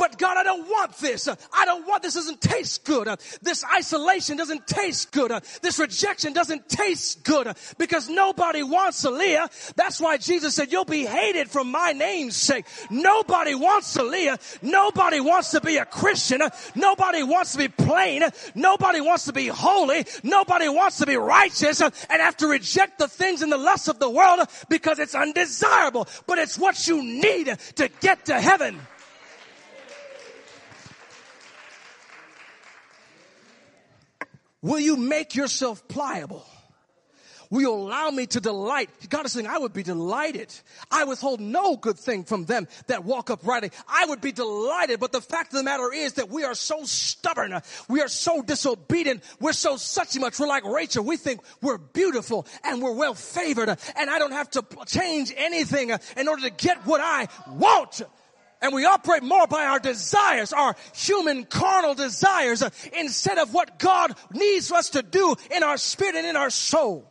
[0.00, 1.28] But God, I don't want this.
[1.28, 2.14] I don't want this.
[2.14, 3.06] Doesn't taste good.
[3.42, 5.30] This isolation doesn't taste good.
[5.60, 9.50] This rejection doesn't taste good because nobody wants a Leah.
[9.76, 12.64] That's why Jesus said, you'll be hated for my name's sake.
[12.88, 14.38] Nobody wants a Leah.
[14.62, 16.40] Nobody wants to be a Christian.
[16.74, 18.22] Nobody wants to be plain.
[18.54, 20.06] Nobody wants to be holy.
[20.22, 23.98] Nobody wants to be righteous and have to reject the things and the lusts of
[23.98, 26.08] the world because it's undesirable.
[26.26, 28.80] But it's what you need to get to heaven.
[34.62, 36.46] Will you make yourself pliable?
[37.50, 38.90] Will you allow me to delight?
[39.08, 40.54] God is saying, I would be delighted.
[40.88, 43.72] I withhold no good thing from them that walk uprightly.
[43.88, 45.00] I would be delighted.
[45.00, 47.60] But the fact of the matter is that we are so stubborn.
[47.88, 49.24] We are so disobedient.
[49.40, 50.38] We're so such much.
[50.38, 51.02] We're like Rachel.
[51.02, 55.90] We think we're beautiful and we're well favored and I don't have to change anything
[56.16, 58.02] in order to get what I want
[58.60, 62.62] and we operate more by our desires, our human carnal desires,
[62.98, 67.10] instead of what God needs us to do in our spirit and in our soul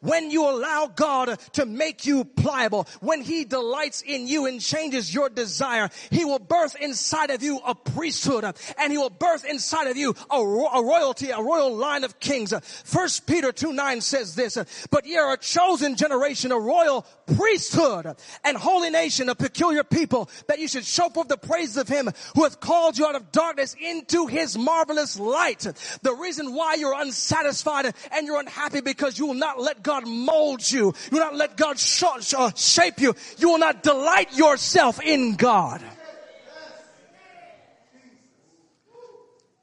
[0.00, 5.12] when you allow God to make you pliable, when He delights in you and changes
[5.12, 8.44] your desire, He will birth inside of you a priesthood
[8.78, 12.52] and He will birth inside of you a, a royalty, a royal line of kings.
[12.84, 14.58] First Peter 2 9 says this,
[14.90, 17.06] but ye are a chosen generation, a royal
[17.36, 21.88] priesthood and holy nation, a peculiar people that you should show forth the praises of
[21.88, 25.66] Him who hath called you out of darkness into His marvelous light.
[26.02, 30.68] The reason why you're unsatisfied and you're unhappy because you will not let God mold
[30.70, 30.92] you.
[31.10, 32.02] You will not let God sh-
[32.36, 33.14] uh, shape you.
[33.38, 35.80] You will not delight yourself in God.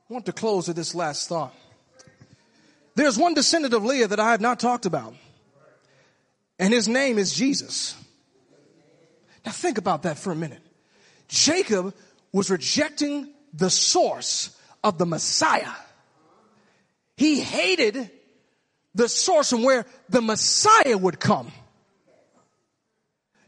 [0.09, 1.53] I want to close with this last thought.
[2.95, 5.13] There's one descendant of Leah that I have not talked about.
[6.57, 7.95] And his name is Jesus.
[9.45, 10.61] Now think about that for a minute.
[11.27, 11.93] Jacob
[12.31, 15.73] was rejecting the source of the Messiah.
[17.17, 18.09] He hated
[18.95, 21.51] the source from where the Messiah would come.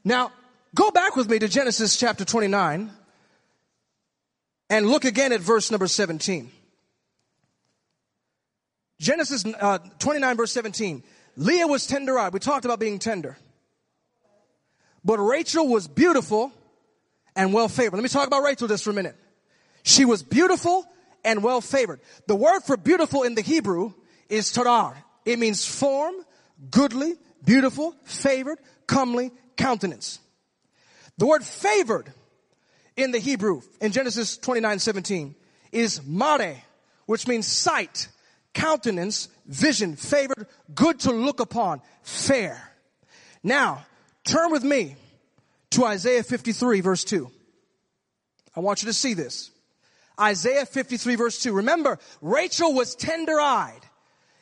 [0.04, 0.32] Now,
[0.74, 2.92] go back with me to Genesis chapter 29
[4.70, 6.52] and look again at verse number 17.
[9.00, 11.04] Genesis uh, 29 verse 17.
[11.38, 12.34] Leah was tender-eyed.
[12.34, 13.38] We talked about being tender.
[15.04, 16.52] But Rachel was beautiful
[17.36, 17.98] and well favored.
[17.98, 19.16] Let me talk about Rachel just for a minute.
[19.84, 20.86] She was beautiful
[21.24, 22.00] and well favored.
[22.28, 23.94] The word for beautiful in the Hebrew
[24.30, 24.96] is tarar.
[25.26, 26.16] It means form,
[26.70, 30.20] goodly, beautiful, favored, comely, countenance.
[31.18, 32.12] The word favored
[32.96, 35.36] in the Hebrew in Genesis 29, 17
[35.72, 36.62] is mare,
[37.06, 38.08] which means sight,
[38.54, 42.72] countenance, vision, favored, good to look upon, fair.
[43.44, 43.86] Now,
[44.24, 44.96] turn with me
[45.72, 47.30] to Isaiah 53 verse 2.
[48.56, 49.52] I want you to see this.
[50.20, 51.54] Isaiah 53 verse 2.
[51.54, 53.85] Remember, Rachel was tender-eyed.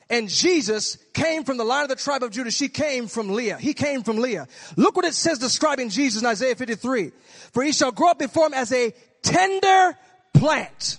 [0.09, 2.51] And Jesus came from the line of the tribe of Judah.
[2.51, 3.57] She came from Leah.
[3.57, 4.47] He came from Leah.
[4.75, 7.11] Look what it says describing Jesus in Isaiah 53.
[7.51, 9.97] For he shall grow up before him as a tender
[10.33, 10.97] plant.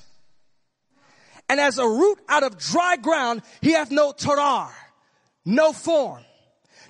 [1.49, 4.73] And as a root out of dry ground, he hath no tarar,
[5.45, 6.25] no form,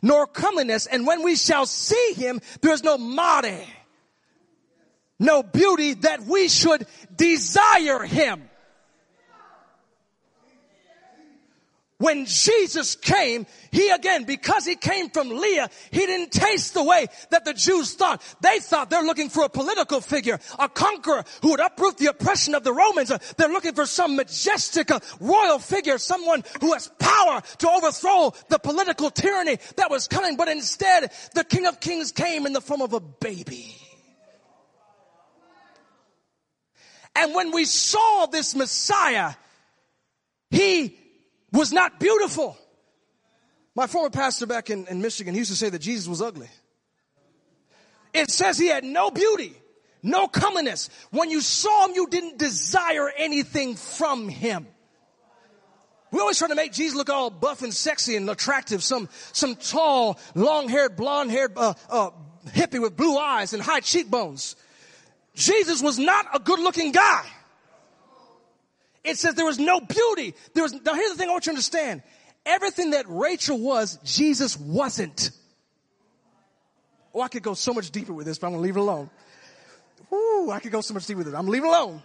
[0.01, 0.87] nor comeliness.
[0.87, 3.67] And when we shall see him, there is no mare,
[5.19, 8.49] no beauty that we should desire him.
[11.99, 17.07] When Jesus came, he again, because he came from Leah, he didn't taste the way
[17.31, 18.21] that the Jews thought.
[18.41, 22.57] They thought they're looking for a political figure, a conqueror who would uproot the oppression
[22.57, 23.13] of the Romans.
[23.37, 28.59] They're looking for some majestic uh, royal figure, someone who has power to overthrow the
[28.59, 30.37] political tyranny that was coming.
[30.37, 33.77] But instead, the King of Kings came in the form of a baby.
[37.15, 39.35] And when we saw this Messiah,
[40.51, 40.99] he
[41.55, 42.57] was not beautiful.
[43.75, 46.49] My former pastor back in, in Michigan, he used to say that Jesus was ugly.
[48.13, 49.55] It says he had no beauty,
[50.03, 50.91] no comeliness.
[51.11, 54.67] When you saw him, you didn't desire anything from him.
[56.13, 58.85] We always try to make Jesus look all buff and sexy and attractive.
[58.85, 62.11] Some, some tall, long-haired, blonde-haired, uh, uh,
[62.49, 64.55] hippie with blue eyes and high cheekbones.
[65.35, 67.27] Jesus was not a good-looking guy.
[69.05, 70.35] It says there was no beauty.
[70.55, 72.03] There was, now here's the thing I want you to understand.
[72.47, 75.31] Everything that Rachel was, Jesus wasn't.
[77.15, 79.11] Oh, I could go so much deeper with this, but I'm gonna leave it alone.
[80.13, 81.35] Ooh, I could go so much deeper with it.
[81.35, 82.03] I'm leaving it alone.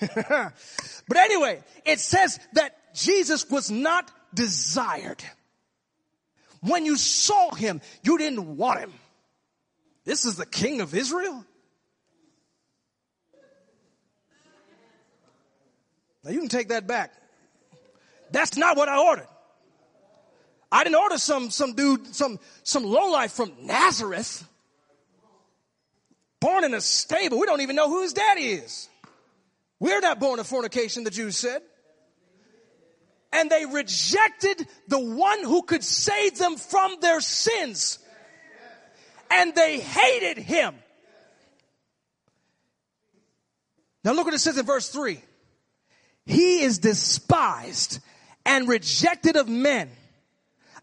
[1.08, 5.22] but anyway, it says that Jesus was not desired.
[6.60, 8.92] When you saw him, you didn't want him.
[10.04, 11.44] This is the king of Israel.
[16.24, 17.12] Now you can take that back.
[18.30, 19.26] That's not what I ordered.
[20.72, 24.46] I didn't order some, some dude, some, some lowlife from Nazareth.
[26.38, 27.38] Born in a stable.
[27.38, 28.88] We don't even know who his daddy is.
[29.80, 31.62] We're not born of fornication, the Jews said.
[33.32, 37.98] And they rejected the one who could save them from their sins.
[39.30, 40.74] And they hated him.
[44.04, 45.20] Now look what it says in verse 3.
[46.30, 47.98] He is despised
[48.46, 49.90] and rejected of men,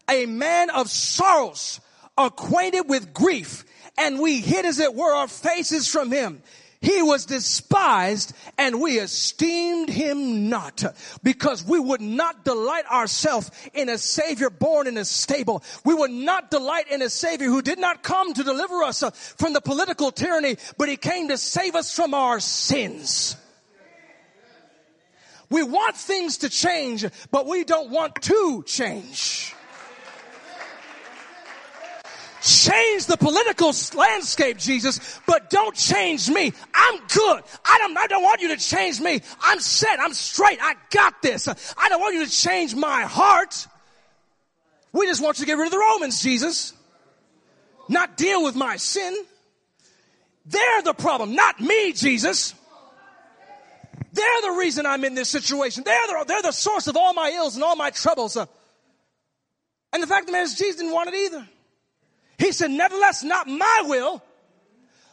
[0.06, 1.80] a man of sorrows,
[2.18, 3.64] acquainted with grief,
[3.96, 6.42] and we hid as it were our faces from him.
[6.82, 10.84] He was despised and we esteemed him not
[11.22, 15.64] because we would not delight ourselves in a savior born in a stable.
[15.82, 19.02] We would not delight in a savior who did not come to deliver us
[19.38, 23.34] from the political tyranny, but he came to save us from our sins.
[25.50, 29.54] We want things to change, but we don't want to change.
[32.40, 36.52] Change the political landscape, Jesus, but don't change me.
[36.72, 37.42] I'm good.
[37.64, 39.20] I don't, I don't want you to change me.
[39.40, 39.98] I'm set.
[39.98, 40.58] I'm straight.
[40.62, 41.48] I got this.
[41.48, 43.66] I don't want you to change my heart.
[44.92, 46.72] We just want you to get rid of the Romans, Jesus.
[47.88, 49.16] Not deal with my sin.
[50.46, 52.54] They're the problem, not me, Jesus.
[54.12, 55.84] They're the reason I'm in this situation.
[55.84, 58.36] They're the, they're the source of all my ills and all my troubles.
[58.36, 61.48] And the fact of the matter is, Jesus didn't want it either.
[62.38, 64.22] He said, nevertheless, not my will,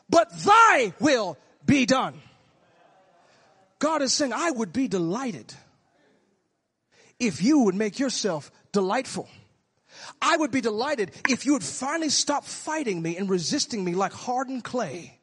[0.10, 2.22] but thy will be done.
[3.80, 5.54] God is saying, I would be delighted
[7.20, 9.28] if you would make yourself delightful.
[10.22, 14.14] I would be delighted if you would finally stop fighting me and resisting me like
[14.14, 15.15] hardened clay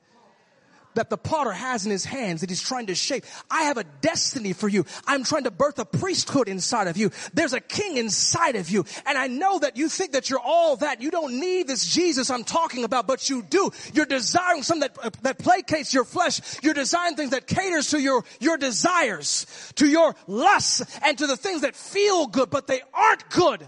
[0.95, 3.25] that the potter has in his hands that he's trying to shape.
[3.51, 4.85] I have a destiny for you.
[5.07, 7.11] I'm trying to birth a priesthood inside of you.
[7.35, 8.85] There's a king inside of you.
[9.07, 11.01] And I know that you think that you're all that.
[11.01, 13.71] You don't need this Jesus I'm talking about, but you do.
[13.93, 16.41] You're desiring something that, uh, that placates your flesh.
[16.63, 21.37] You're desiring things that caters to your, your desires, to your lusts, and to the
[21.37, 23.67] things that feel good, but they aren't good.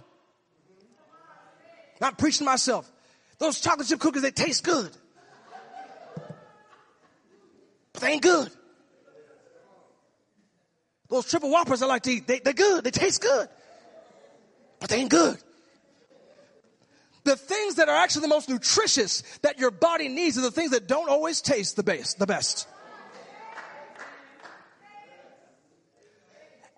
[2.01, 2.91] Not preaching myself.
[3.39, 4.91] Those chocolate chip cookies, they taste good
[7.95, 8.51] but they ain't good.
[11.09, 12.85] Those triple whoppers I like to eat, they, they're good.
[12.85, 13.49] They taste good,
[14.81, 15.39] but they ain't good.
[17.23, 20.73] The things that are actually the most nutritious that your body needs are the things
[20.73, 22.19] that don't always taste the best.
[22.19, 22.69] The best.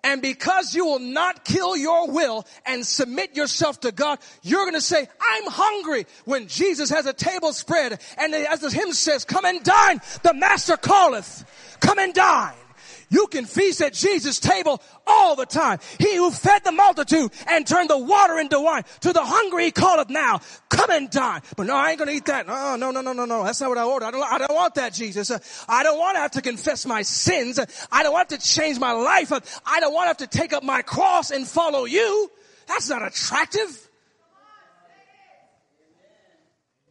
[0.03, 4.73] And because you will not kill your will and submit yourself to God, you're going
[4.73, 9.25] to say, I'm hungry when Jesus has a table spread and as the hymn says,
[9.25, 9.99] come and dine.
[10.23, 11.45] The master calleth.
[11.79, 12.53] Come and dine.
[13.09, 15.79] You can feast at Jesus' table all the time.
[15.97, 18.83] He who fed the multitude and turned the water into wine.
[19.01, 21.41] To the hungry he calleth now, come and dine.
[21.55, 22.47] But no, I ain't gonna eat that.
[22.47, 23.43] No, no, no, no, no, no.
[23.43, 24.07] That's not what I ordered.
[24.07, 25.31] I don't, I don't want that, Jesus.
[25.69, 27.59] I don't want to have to confess my sins.
[27.91, 29.31] I don't want to change my life.
[29.65, 32.29] I don't want to have to take up my cross and follow you.
[32.67, 33.87] That's not attractive.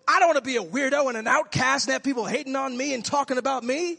[0.09, 2.77] I don't want to be a weirdo and an outcast and have people hating on
[2.77, 3.99] me and talking about me.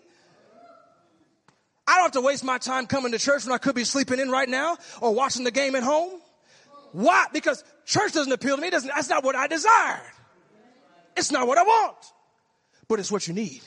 [1.87, 4.19] I don't have to waste my time coming to church when I could be sleeping
[4.19, 6.19] in right now or watching the game at home.
[6.91, 7.27] Why?
[7.31, 8.69] Because church doesn't appeal to me.
[8.69, 10.01] Doesn't, that's not what I desired.
[11.15, 11.95] It's not what I want,
[12.89, 13.61] but it's what you need.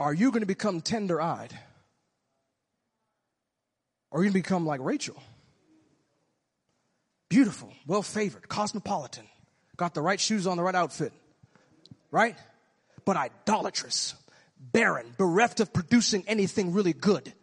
[0.00, 1.56] Are you going to become tender eyed?
[4.10, 5.22] Or are you going to become like Rachel?
[7.28, 9.24] Beautiful, well favored, cosmopolitan,
[9.76, 11.12] got the right shoes on, the right outfit
[12.14, 12.36] right?
[13.04, 14.14] But idolatrous,
[14.58, 17.34] barren, bereft of producing anything really good,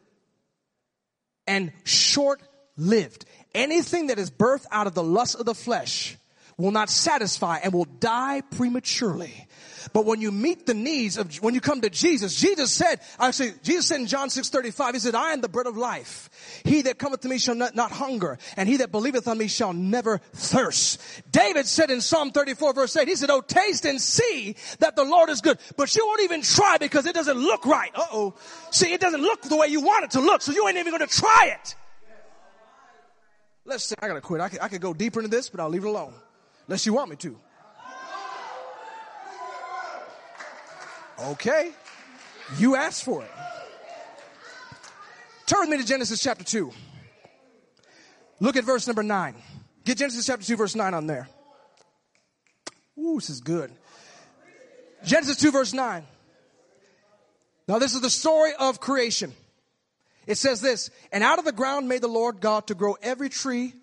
[1.46, 2.42] and short
[2.78, 3.26] lived.
[3.54, 6.16] Anything that is birthed out of the lust of the flesh
[6.62, 9.48] will not satisfy and will die prematurely.
[9.94, 13.54] But when you meet the needs of, when you come to Jesus, Jesus said, actually,
[13.64, 16.30] Jesus said in John 6 35, He said, I am the bread of life.
[16.64, 19.48] He that cometh to me shall not, not hunger, and he that believeth on me
[19.48, 21.02] shall never thirst.
[21.32, 25.04] David said in Psalm 34 verse 8, he said, Oh, taste and see that the
[25.04, 25.58] Lord is good.
[25.78, 27.92] But you won't even try because it doesn't look right.
[27.96, 28.36] Uh oh.
[28.72, 30.92] See, it doesn't look the way you want it to look, so you ain't even
[30.92, 31.76] gonna try it.
[33.66, 34.42] Let's say, I gotta quit.
[34.42, 36.14] I could, I could go deeper into this, but I'll leave it alone.
[36.68, 37.38] Unless you want me to.
[41.20, 41.72] Okay.
[42.58, 43.32] You asked for it.
[45.46, 46.72] Turn with me to Genesis chapter 2.
[48.40, 49.36] Look at verse number 9.
[49.84, 51.28] Get Genesis chapter 2, verse 9 on there.
[52.98, 53.72] Ooh, this is good.
[55.06, 56.04] Genesis 2, verse 9.
[57.68, 59.34] Now, this is the story of creation.
[60.28, 63.30] It says this And out of the ground made the Lord God to grow every
[63.30, 63.74] tree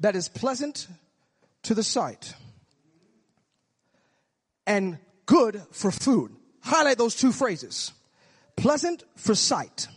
[0.00, 0.86] that is pleasant
[1.62, 2.34] to the sight
[4.66, 6.34] and good for food.
[6.60, 7.92] Highlight those two phrases.
[8.56, 9.88] Pleasant for sight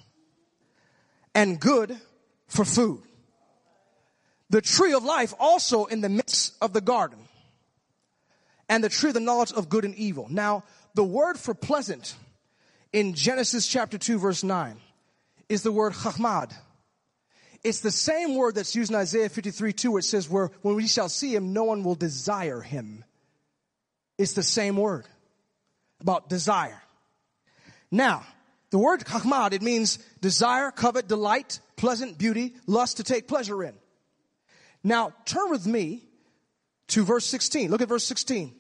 [1.34, 2.00] and good
[2.48, 3.04] for food.
[4.50, 7.20] The tree of life also in the midst of the garden
[8.70, 10.28] and the tree of the knowledge of good and evil.
[10.30, 10.64] Now,
[10.94, 12.16] the word for pleasant
[12.94, 14.80] in Genesis chapter 2 verse 9
[15.50, 16.54] is the word chachmad.
[17.66, 20.76] It's the same word that's used in Isaiah 53 2 where it says where when
[20.76, 23.04] we shall see him, no one will desire him.
[24.20, 25.08] It's the same word
[26.00, 26.80] about desire.
[27.90, 28.22] Now,
[28.70, 33.74] the word chachmad, it means desire, covet, delight, pleasant, beauty, lust to take pleasure in.
[34.84, 36.04] Now, turn with me
[36.90, 37.72] to verse 16.
[37.72, 38.54] Look at verse 16.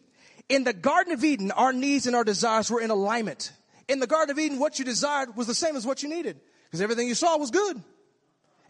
[0.49, 3.51] In the Garden of Eden, our needs and our desires were in alignment.
[3.87, 6.39] In the Garden of Eden, what you desired was the same as what you needed.
[6.63, 7.83] Because everything you saw was good.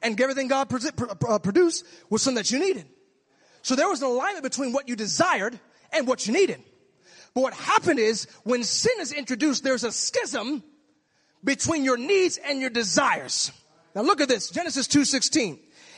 [0.05, 2.85] And everything God uh, produced was something that you needed.
[3.63, 5.59] So there was an alignment between what you desired
[5.91, 6.61] and what you needed.
[7.33, 10.63] But what happened is when sin is introduced, there's a schism
[11.43, 13.51] between your needs and your desires.
[13.95, 15.57] Now look at this, Genesis 2:16.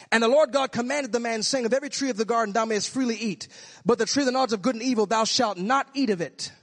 [0.09, 2.63] And the Lord God commanded the man saying, of every tree of the garden thou
[2.63, 3.49] mayest freely eat,
[3.85, 6.21] but the tree of the knowledge of good and evil thou shalt not eat of
[6.21, 6.53] it.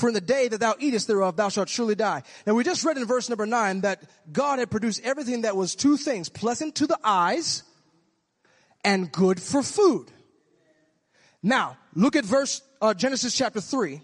[0.00, 2.22] For in the day that thou eatest thereof, thou shalt surely die.
[2.46, 5.74] Now we just read in verse number nine that God had produced everything that was
[5.74, 7.62] two things, pleasant to the eyes
[8.82, 10.06] and good for food.
[11.42, 14.00] Now, look at verse, uh, Genesis chapter three.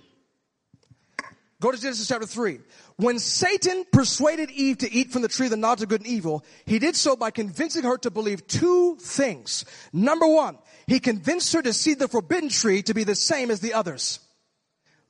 [1.58, 2.60] Go to Genesis chapter 3.
[2.96, 6.10] When Satan persuaded Eve to eat from the tree of the knowledge of good and
[6.10, 9.64] evil, he did so by convincing her to believe two things.
[9.90, 13.60] Number one, he convinced her to see the forbidden tree to be the same as
[13.60, 14.20] the others.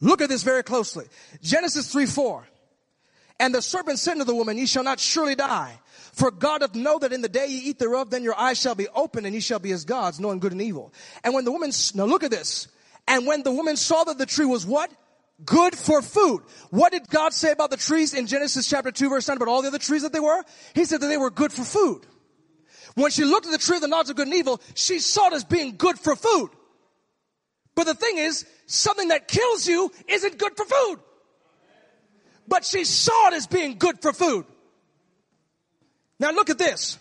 [0.00, 1.06] Look at this very closely.
[1.42, 2.46] Genesis 3 4.
[3.38, 5.78] And the serpent said to the woman, Ye shall not surely die.
[6.12, 8.74] For God doth know that in the day ye eat thereof, then your eyes shall
[8.74, 10.92] be opened, and ye shall be as gods, knowing good and evil.
[11.22, 12.68] And when the woman, now look at this.
[13.06, 14.90] And when the woman saw that the tree was what?
[15.44, 16.42] Good for food.
[16.70, 19.60] What did God say about the trees in Genesis chapter 2 verse 9 about all
[19.60, 20.42] the other trees that they were?
[20.74, 22.06] He said that they were good for food.
[22.94, 25.26] When she looked at the tree of the knowledge of good and evil, she saw
[25.28, 26.48] it as being good for food.
[27.74, 31.00] But the thing is, something that kills you isn't good for food.
[32.48, 34.46] But she saw it as being good for food.
[36.18, 36.98] Now look at this.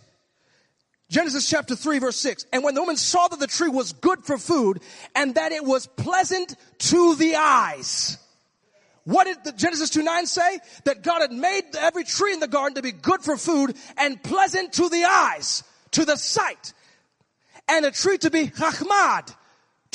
[1.10, 2.46] Genesis chapter 3 verse 6.
[2.52, 4.82] And when the woman saw that the tree was good for food
[5.16, 8.18] and that it was pleasant to the eyes.
[9.04, 10.60] What did the Genesis 2 9 say?
[10.86, 14.22] That God had made every tree in the garden to be good for food and
[14.22, 16.74] pleasant to the eyes, to the sight.
[17.68, 19.34] And a tree to be chachmad,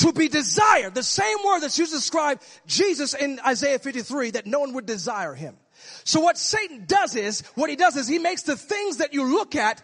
[0.00, 0.94] to be desired.
[0.94, 4.86] The same word that's used to describe Jesus in Isaiah 53, that no one would
[4.86, 5.56] desire him.
[6.04, 9.24] So what Satan does is, what he does is he makes the things that you
[9.24, 9.82] look at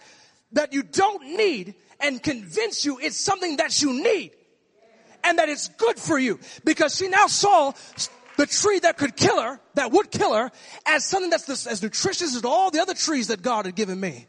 [0.53, 4.33] that you don't need and convince you it's something that you need
[5.25, 7.73] and that it's good for you because she now saw
[8.37, 10.51] the tree that could kill her, that would kill her,
[10.87, 13.99] as something that's this, as nutritious as all the other trees that God had given
[13.99, 14.27] me.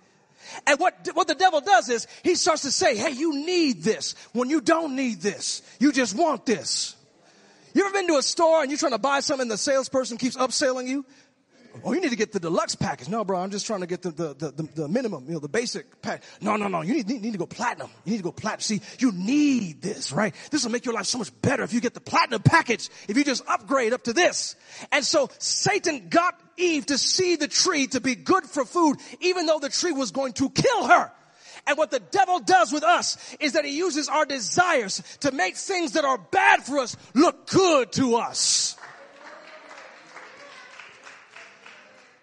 [0.65, 4.15] And what, what the devil does is he starts to say, hey, you need this
[4.33, 5.61] when you don't need this.
[5.79, 6.95] You just want this.
[7.73, 10.17] You ever been to a store and you're trying to buy something and the salesperson
[10.17, 11.05] keeps upselling you?
[11.83, 13.09] Oh, you need to get the deluxe package.
[13.09, 15.49] No, bro, I'm just trying to get the, the, the, the, minimum, you know, the
[15.49, 16.23] basic pack.
[16.41, 16.81] No, no, no.
[16.81, 17.89] You need, need, need to go platinum.
[18.05, 18.61] You need to go platinum.
[18.61, 20.33] See, you need this, right?
[20.51, 23.17] This will make your life so much better if you get the platinum package, if
[23.17, 24.55] you just upgrade up to this.
[24.91, 29.45] And so Satan got Eve to see the tree to be good for food, even
[29.45, 31.11] though the tree was going to kill her.
[31.67, 35.57] And what the devil does with us is that he uses our desires to make
[35.57, 38.76] things that are bad for us look good to us.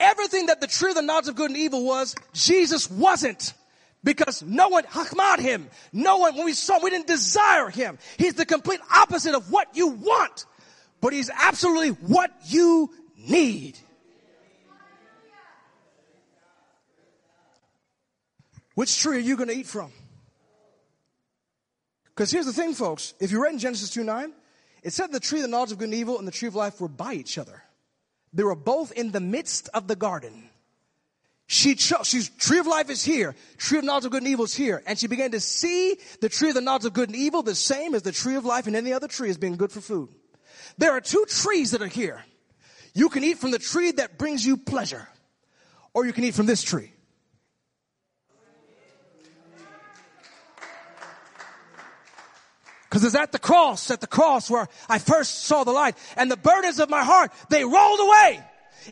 [0.04, 3.54] Everything that the tree of the knowledge of good and evil was, Jesus wasn't.
[4.02, 5.70] Because no one hakmad him.
[5.90, 7.98] No one, when we saw, him, we didn't desire him.
[8.18, 10.44] He's the complete opposite of what you want.
[11.00, 13.78] But he's absolutely what you need.
[18.74, 19.90] Which tree are you going to eat from?
[22.08, 23.14] Because here's the thing, folks.
[23.20, 24.34] If you read in Genesis 2 9,
[24.82, 26.54] it said the tree of the knowledge of good and evil and the tree of
[26.54, 27.62] life were by each other.
[28.34, 30.50] They were both in the midst of the garden.
[31.46, 33.36] She chose, she's, tree of life is here.
[33.58, 34.82] Tree of knowledge of good and evil is here.
[34.86, 37.54] And she began to see the tree of the knowledge of good and evil the
[37.54, 40.08] same as the tree of life and any other tree as being good for food.
[40.78, 42.24] There are two trees that are here.
[42.94, 45.06] You can eat from the tree that brings you pleasure,
[45.92, 46.93] or you can eat from this tree.
[52.94, 56.30] Because it's at the cross, at the cross where I first saw the light and
[56.30, 58.40] the burdens of my heart, they rolled away.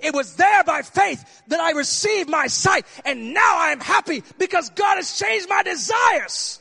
[0.00, 4.24] It was there by faith that I received my sight and now I am happy
[4.38, 6.58] because God has changed my desires.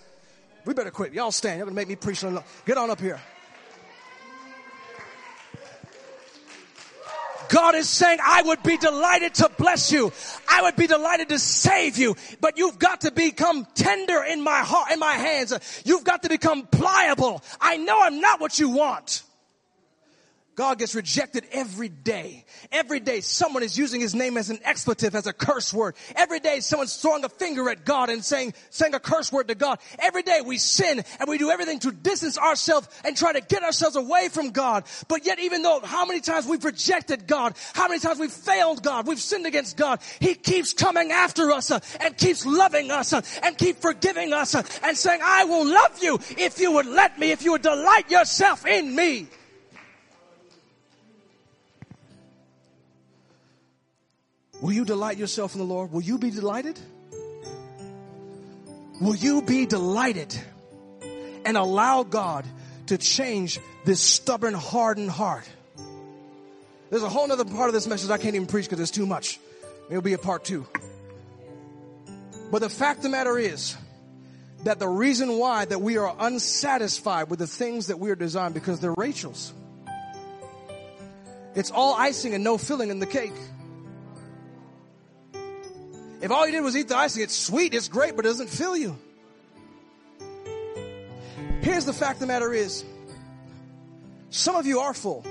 [0.66, 1.14] We better quit.
[1.14, 1.58] Y'all stand.
[1.58, 2.24] You're going to make me preach.
[2.68, 3.20] Get on up here.
[7.52, 10.14] God is saying, I would be delighted to bless you.
[10.48, 14.60] I would be delighted to save you, but you've got to become tender in my
[14.60, 15.54] heart, in my hands.
[15.84, 17.44] You've got to become pliable.
[17.60, 19.24] I know I'm not what you want.
[20.56, 22.46] God gets rejected every day.
[22.72, 25.96] Every day someone is using his name as an expletive, as a curse word.
[26.16, 29.56] Every day someone's throwing a finger at God and saying, saying a curse word to
[29.56, 29.80] God.
[30.00, 33.64] Every day we sin and we do everything to distance ourselves and try to get
[33.64, 34.84] ourselves away from God.
[35.08, 38.84] But yet even though how many times we've rejected God, how many times we've failed
[38.84, 43.14] God, we've sinned against God, He keeps coming after us uh, and keeps loving us
[43.14, 46.88] uh, and keep forgiving us uh, and saying, I will love you if you would
[46.88, 49.28] let me, if you would delight yourself in me.
[54.62, 55.92] Will you delight yourself in the Lord?
[55.92, 56.80] Will you be delighted?
[59.02, 60.40] Will you be delighted
[61.44, 62.46] and allow God
[62.86, 65.50] to change this stubborn, hardened heart?
[66.92, 69.08] There's a whole other part of this message I can't even preach because it's too
[69.08, 69.40] much.
[69.90, 70.68] It'll be a part two.
[72.52, 73.76] But the fact of the matter is
[74.66, 78.54] that the reason why that we are unsatisfied with the things that we are designed
[78.54, 79.54] because they're Rachel's.
[81.56, 83.34] It's all icing and no filling in the cake.
[86.22, 88.50] If all you did was eat the icing, it's sweet, it's great, but it doesn't
[88.50, 88.98] fill you.
[91.62, 92.84] Here's the fact of the matter is,
[94.30, 95.26] some of you are full.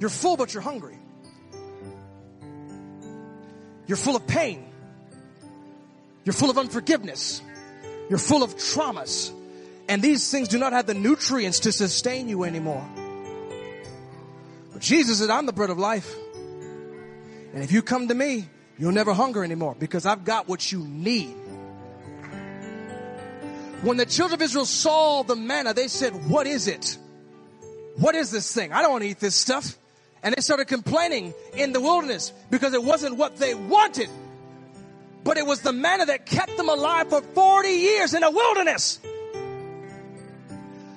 [0.00, 0.98] You're full, but you're hungry.
[3.86, 4.66] You're full of pain.
[6.24, 7.42] You're full of unforgiveness.
[8.08, 9.30] You're full of traumas.
[9.88, 12.86] And these things do not have the nutrients to sustain you anymore.
[14.72, 16.14] But Jesus said, I'm the bread of life.
[17.54, 18.48] And if you come to me,
[18.78, 21.32] you'll never hunger anymore because I've got what you need.
[23.82, 26.98] When the children of Israel saw the manna, they said, what is it?
[27.96, 28.72] What is this thing?
[28.72, 29.78] I don't want to eat this stuff.
[30.24, 34.08] And they started complaining in the wilderness because it wasn't what they wanted.
[35.22, 38.98] But it was the manna that kept them alive for 40 years in a wilderness.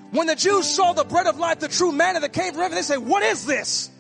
[0.10, 2.76] When the Jews saw the bread of life, the true manna that came from heaven,
[2.76, 3.92] they said, what is this?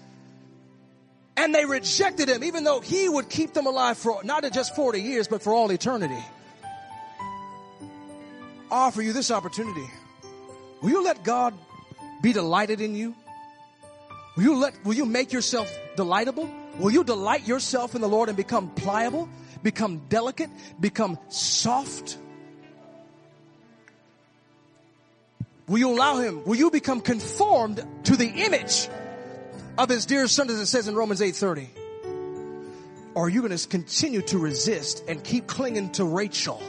[1.37, 4.99] And they rejected him, even though he would keep them alive for not just 40
[4.99, 6.23] years, but for all eternity.
[8.71, 9.87] offer you this opportunity.
[10.81, 11.53] Will you let God
[12.21, 13.15] be delighted in you?
[14.35, 16.49] Will you let, will you make yourself delightable?
[16.79, 19.29] Will you delight yourself in the Lord and become pliable,
[19.63, 22.17] become delicate, become soft?
[25.67, 26.43] Will you allow him?
[26.45, 28.89] Will you become conformed to the image
[29.77, 31.67] of his dear son as it says in Romans 8:30?
[33.13, 36.61] Or are you going to continue to resist and keep clinging to Rachel?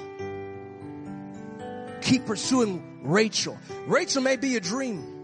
[2.00, 3.58] Keep pursuing Rachel.
[3.86, 5.18] Rachel may be a dream.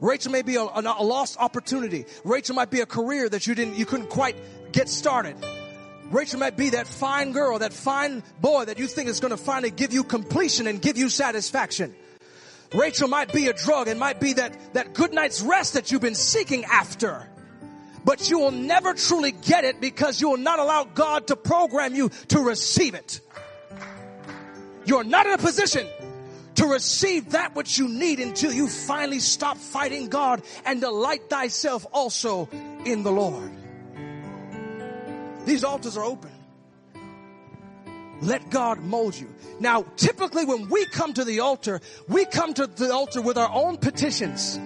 [0.00, 2.04] Rachel may be a, a, a lost opportunity.
[2.22, 4.36] Rachel might be a career that you didn't, you couldn't quite
[4.70, 5.36] get started.
[6.10, 9.36] Rachel might be that fine girl, that fine boy that you think is going to
[9.36, 11.94] finally give you completion and give you satisfaction.
[12.72, 16.02] Rachel might be a drug and might be that, that good night's rest that you've
[16.02, 17.28] been seeking after.
[18.04, 21.94] But you will never truly get it because you will not allow God to program
[21.94, 23.20] you to receive it.
[24.84, 25.86] You're not in a position
[26.56, 31.86] to receive that which you need until you finally stop fighting God and delight thyself
[31.92, 32.48] also
[32.84, 33.52] in the Lord.
[35.44, 36.37] These altars are open.
[38.20, 39.28] Let God mold you.
[39.60, 43.50] Now, typically when we come to the altar, we come to the altar with our
[43.50, 44.58] own petitions.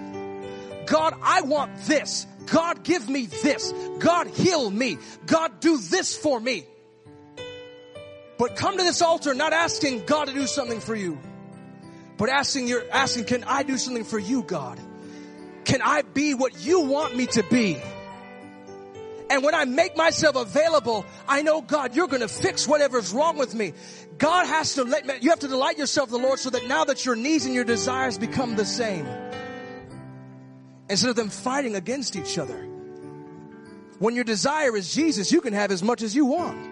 [0.85, 2.27] God, I want this.
[2.47, 3.73] God, give me this.
[3.99, 4.97] God, heal me.
[5.25, 6.65] God, do this for me.
[8.37, 11.19] But come to this altar not asking God to do something for you.
[12.17, 14.79] But asking you're asking, can I do something for you, God?
[15.65, 17.81] Can I be what you want me to be?
[19.33, 23.35] And when I make myself available, I know God, you're going to fix whatever's wrong
[23.35, 23.73] with me.
[24.19, 26.67] God has to let me, you have to delight yourself in the Lord so that
[26.67, 29.07] now that your needs and your desires become the same.
[30.87, 32.63] Instead of them fighting against each other.
[33.97, 36.69] When your desire is Jesus, you can have as much as you want.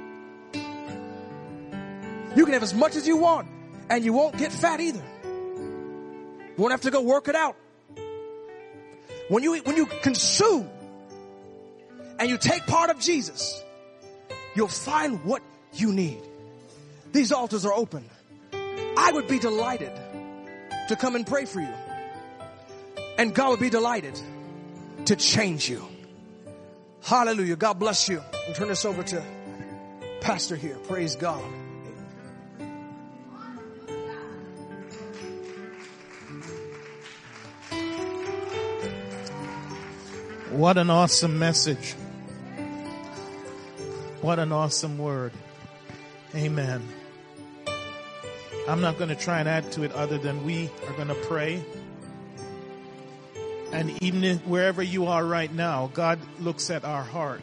[2.35, 3.47] You can have as much as you want
[3.89, 5.01] and you won't get fat either.
[5.23, 7.55] You won't have to go work it out.
[9.29, 10.69] When you, when you consume
[12.21, 13.63] and you take part of Jesus,
[14.53, 15.41] you'll find what
[15.73, 16.21] you need.
[17.11, 18.07] These altars are open.
[18.53, 19.91] I would be delighted
[20.89, 21.73] to come and pray for you.
[23.17, 24.21] And God would be delighted
[25.05, 25.83] to change you.
[27.01, 27.55] Hallelujah.
[27.55, 28.21] God bless you.
[28.45, 29.23] And turn this over to
[30.21, 30.77] Pastor here.
[30.87, 31.41] Praise God.
[40.51, 41.95] What an awesome message.
[44.21, 45.33] What an awesome word.
[46.35, 46.87] Amen.
[48.67, 51.15] I'm not going to try and add to it other than we are going to
[51.15, 51.65] pray.
[53.71, 57.41] And even if, wherever you are right now, God looks at our heart.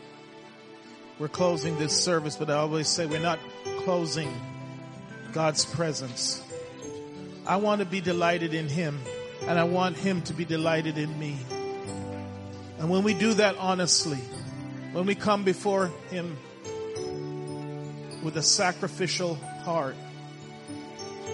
[1.18, 3.40] We're closing this service, but I always say we're not
[3.78, 4.32] closing
[5.32, 6.40] God's presence.
[7.44, 9.00] I want to be delighted in Him,
[9.48, 11.38] and I want Him to be delighted in me.
[12.78, 14.20] And when we do that honestly,
[14.92, 16.36] when we come before Him
[18.22, 19.96] with a sacrificial heart,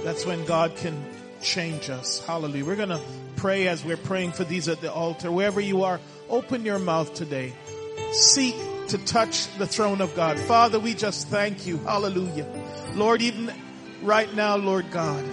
[0.03, 1.05] that's when God can
[1.41, 2.25] change us.
[2.25, 2.65] Hallelujah.
[2.65, 3.01] We're going to
[3.37, 5.31] pray as we're praying for these at the altar.
[5.31, 7.53] Wherever you are, open your mouth today.
[8.13, 8.55] Seek
[8.89, 10.39] to touch the throne of God.
[10.39, 11.79] Father, we just thank you.
[11.79, 12.47] Hallelujah.
[12.95, 13.53] Lord, even
[14.03, 15.25] right now, Lord God,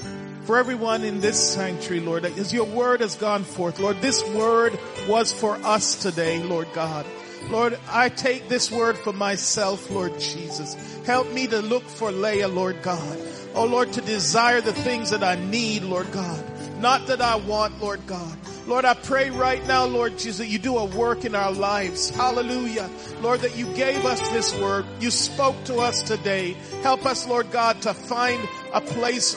[0.44, 4.78] for everyone in this sanctuary, Lord, as your word has gone forth, Lord, this word
[5.08, 7.06] was for us today, Lord God.
[7.50, 10.76] Lord, I take this word for myself, Lord Jesus.
[11.06, 13.20] Help me to look for Leah, Lord God.
[13.54, 16.44] Oh Lord, to desire the things that I need, Lord God.
[16.80, 18.38] Not that I want, Lord God.
[18.68, 22.10] Lord, I pray right now, Lord Jesus, that you do a work in our lives.
[22.12, 22.90] Hallelujah.
[23.20, 24.86] Lord, that you gave us this word.
[25.00, 26.56] You spoke to us today.
[26.84, 29.34] Help us, Lord God, to find a place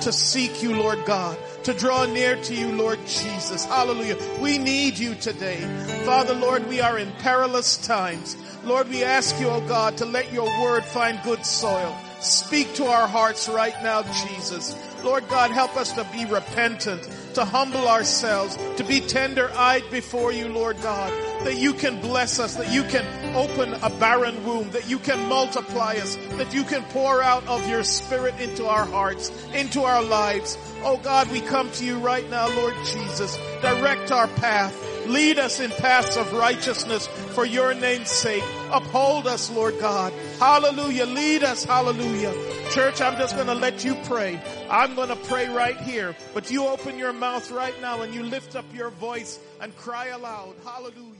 [0.00, 3.64] to seek you, Lord God, to draw near to you, Lord Jesus.
[3.64, 4.16] Hallelujah.
[4.40, 5.58] We need you today.
[6.04, 8.36] Father, Lord, we are in perilous times.
[8.64, 11.96] Lord, we ask you, oh God, to let your word find good soil.
[12.20, 14.74] Speak to our hearts right now, Jesus.
[15.04, 20.48] Lord God, help us to be repentant, to humble ourselves, to be tender-eyed before you,
[20.48, 21.12] Lord God,
[21.46, 25.28] that you can bless us, that you can open a barren womb, that you can
[25.28, 30.02] multiply us, that you can pour out of your spirit into our hearts, into our
[30.02, 30.58] lives.
[30.82, 33.36] Oh God, we come to you right now, Lord Jesus.
[33.62, 34.74] Direct our path.
[35.06, 38.42] Lead us in paths of righteousness for your name's sake.
[38.72, 40.12] Uphold us, Lord God.
[40.40, 41.06] Hallelujah.
[41.06, 41.62] Lead us.
[41.62, 42.34] Hallelujah.
[42.72, 44.40] Church, I'm just going to let you pray.
[44.68, 48.24] I'm going to pray right here, but you open your mouth right now and you
[48.24, 50.56] lift up your voice and cry aloud.
[50.64, 51.15] Hallelujah.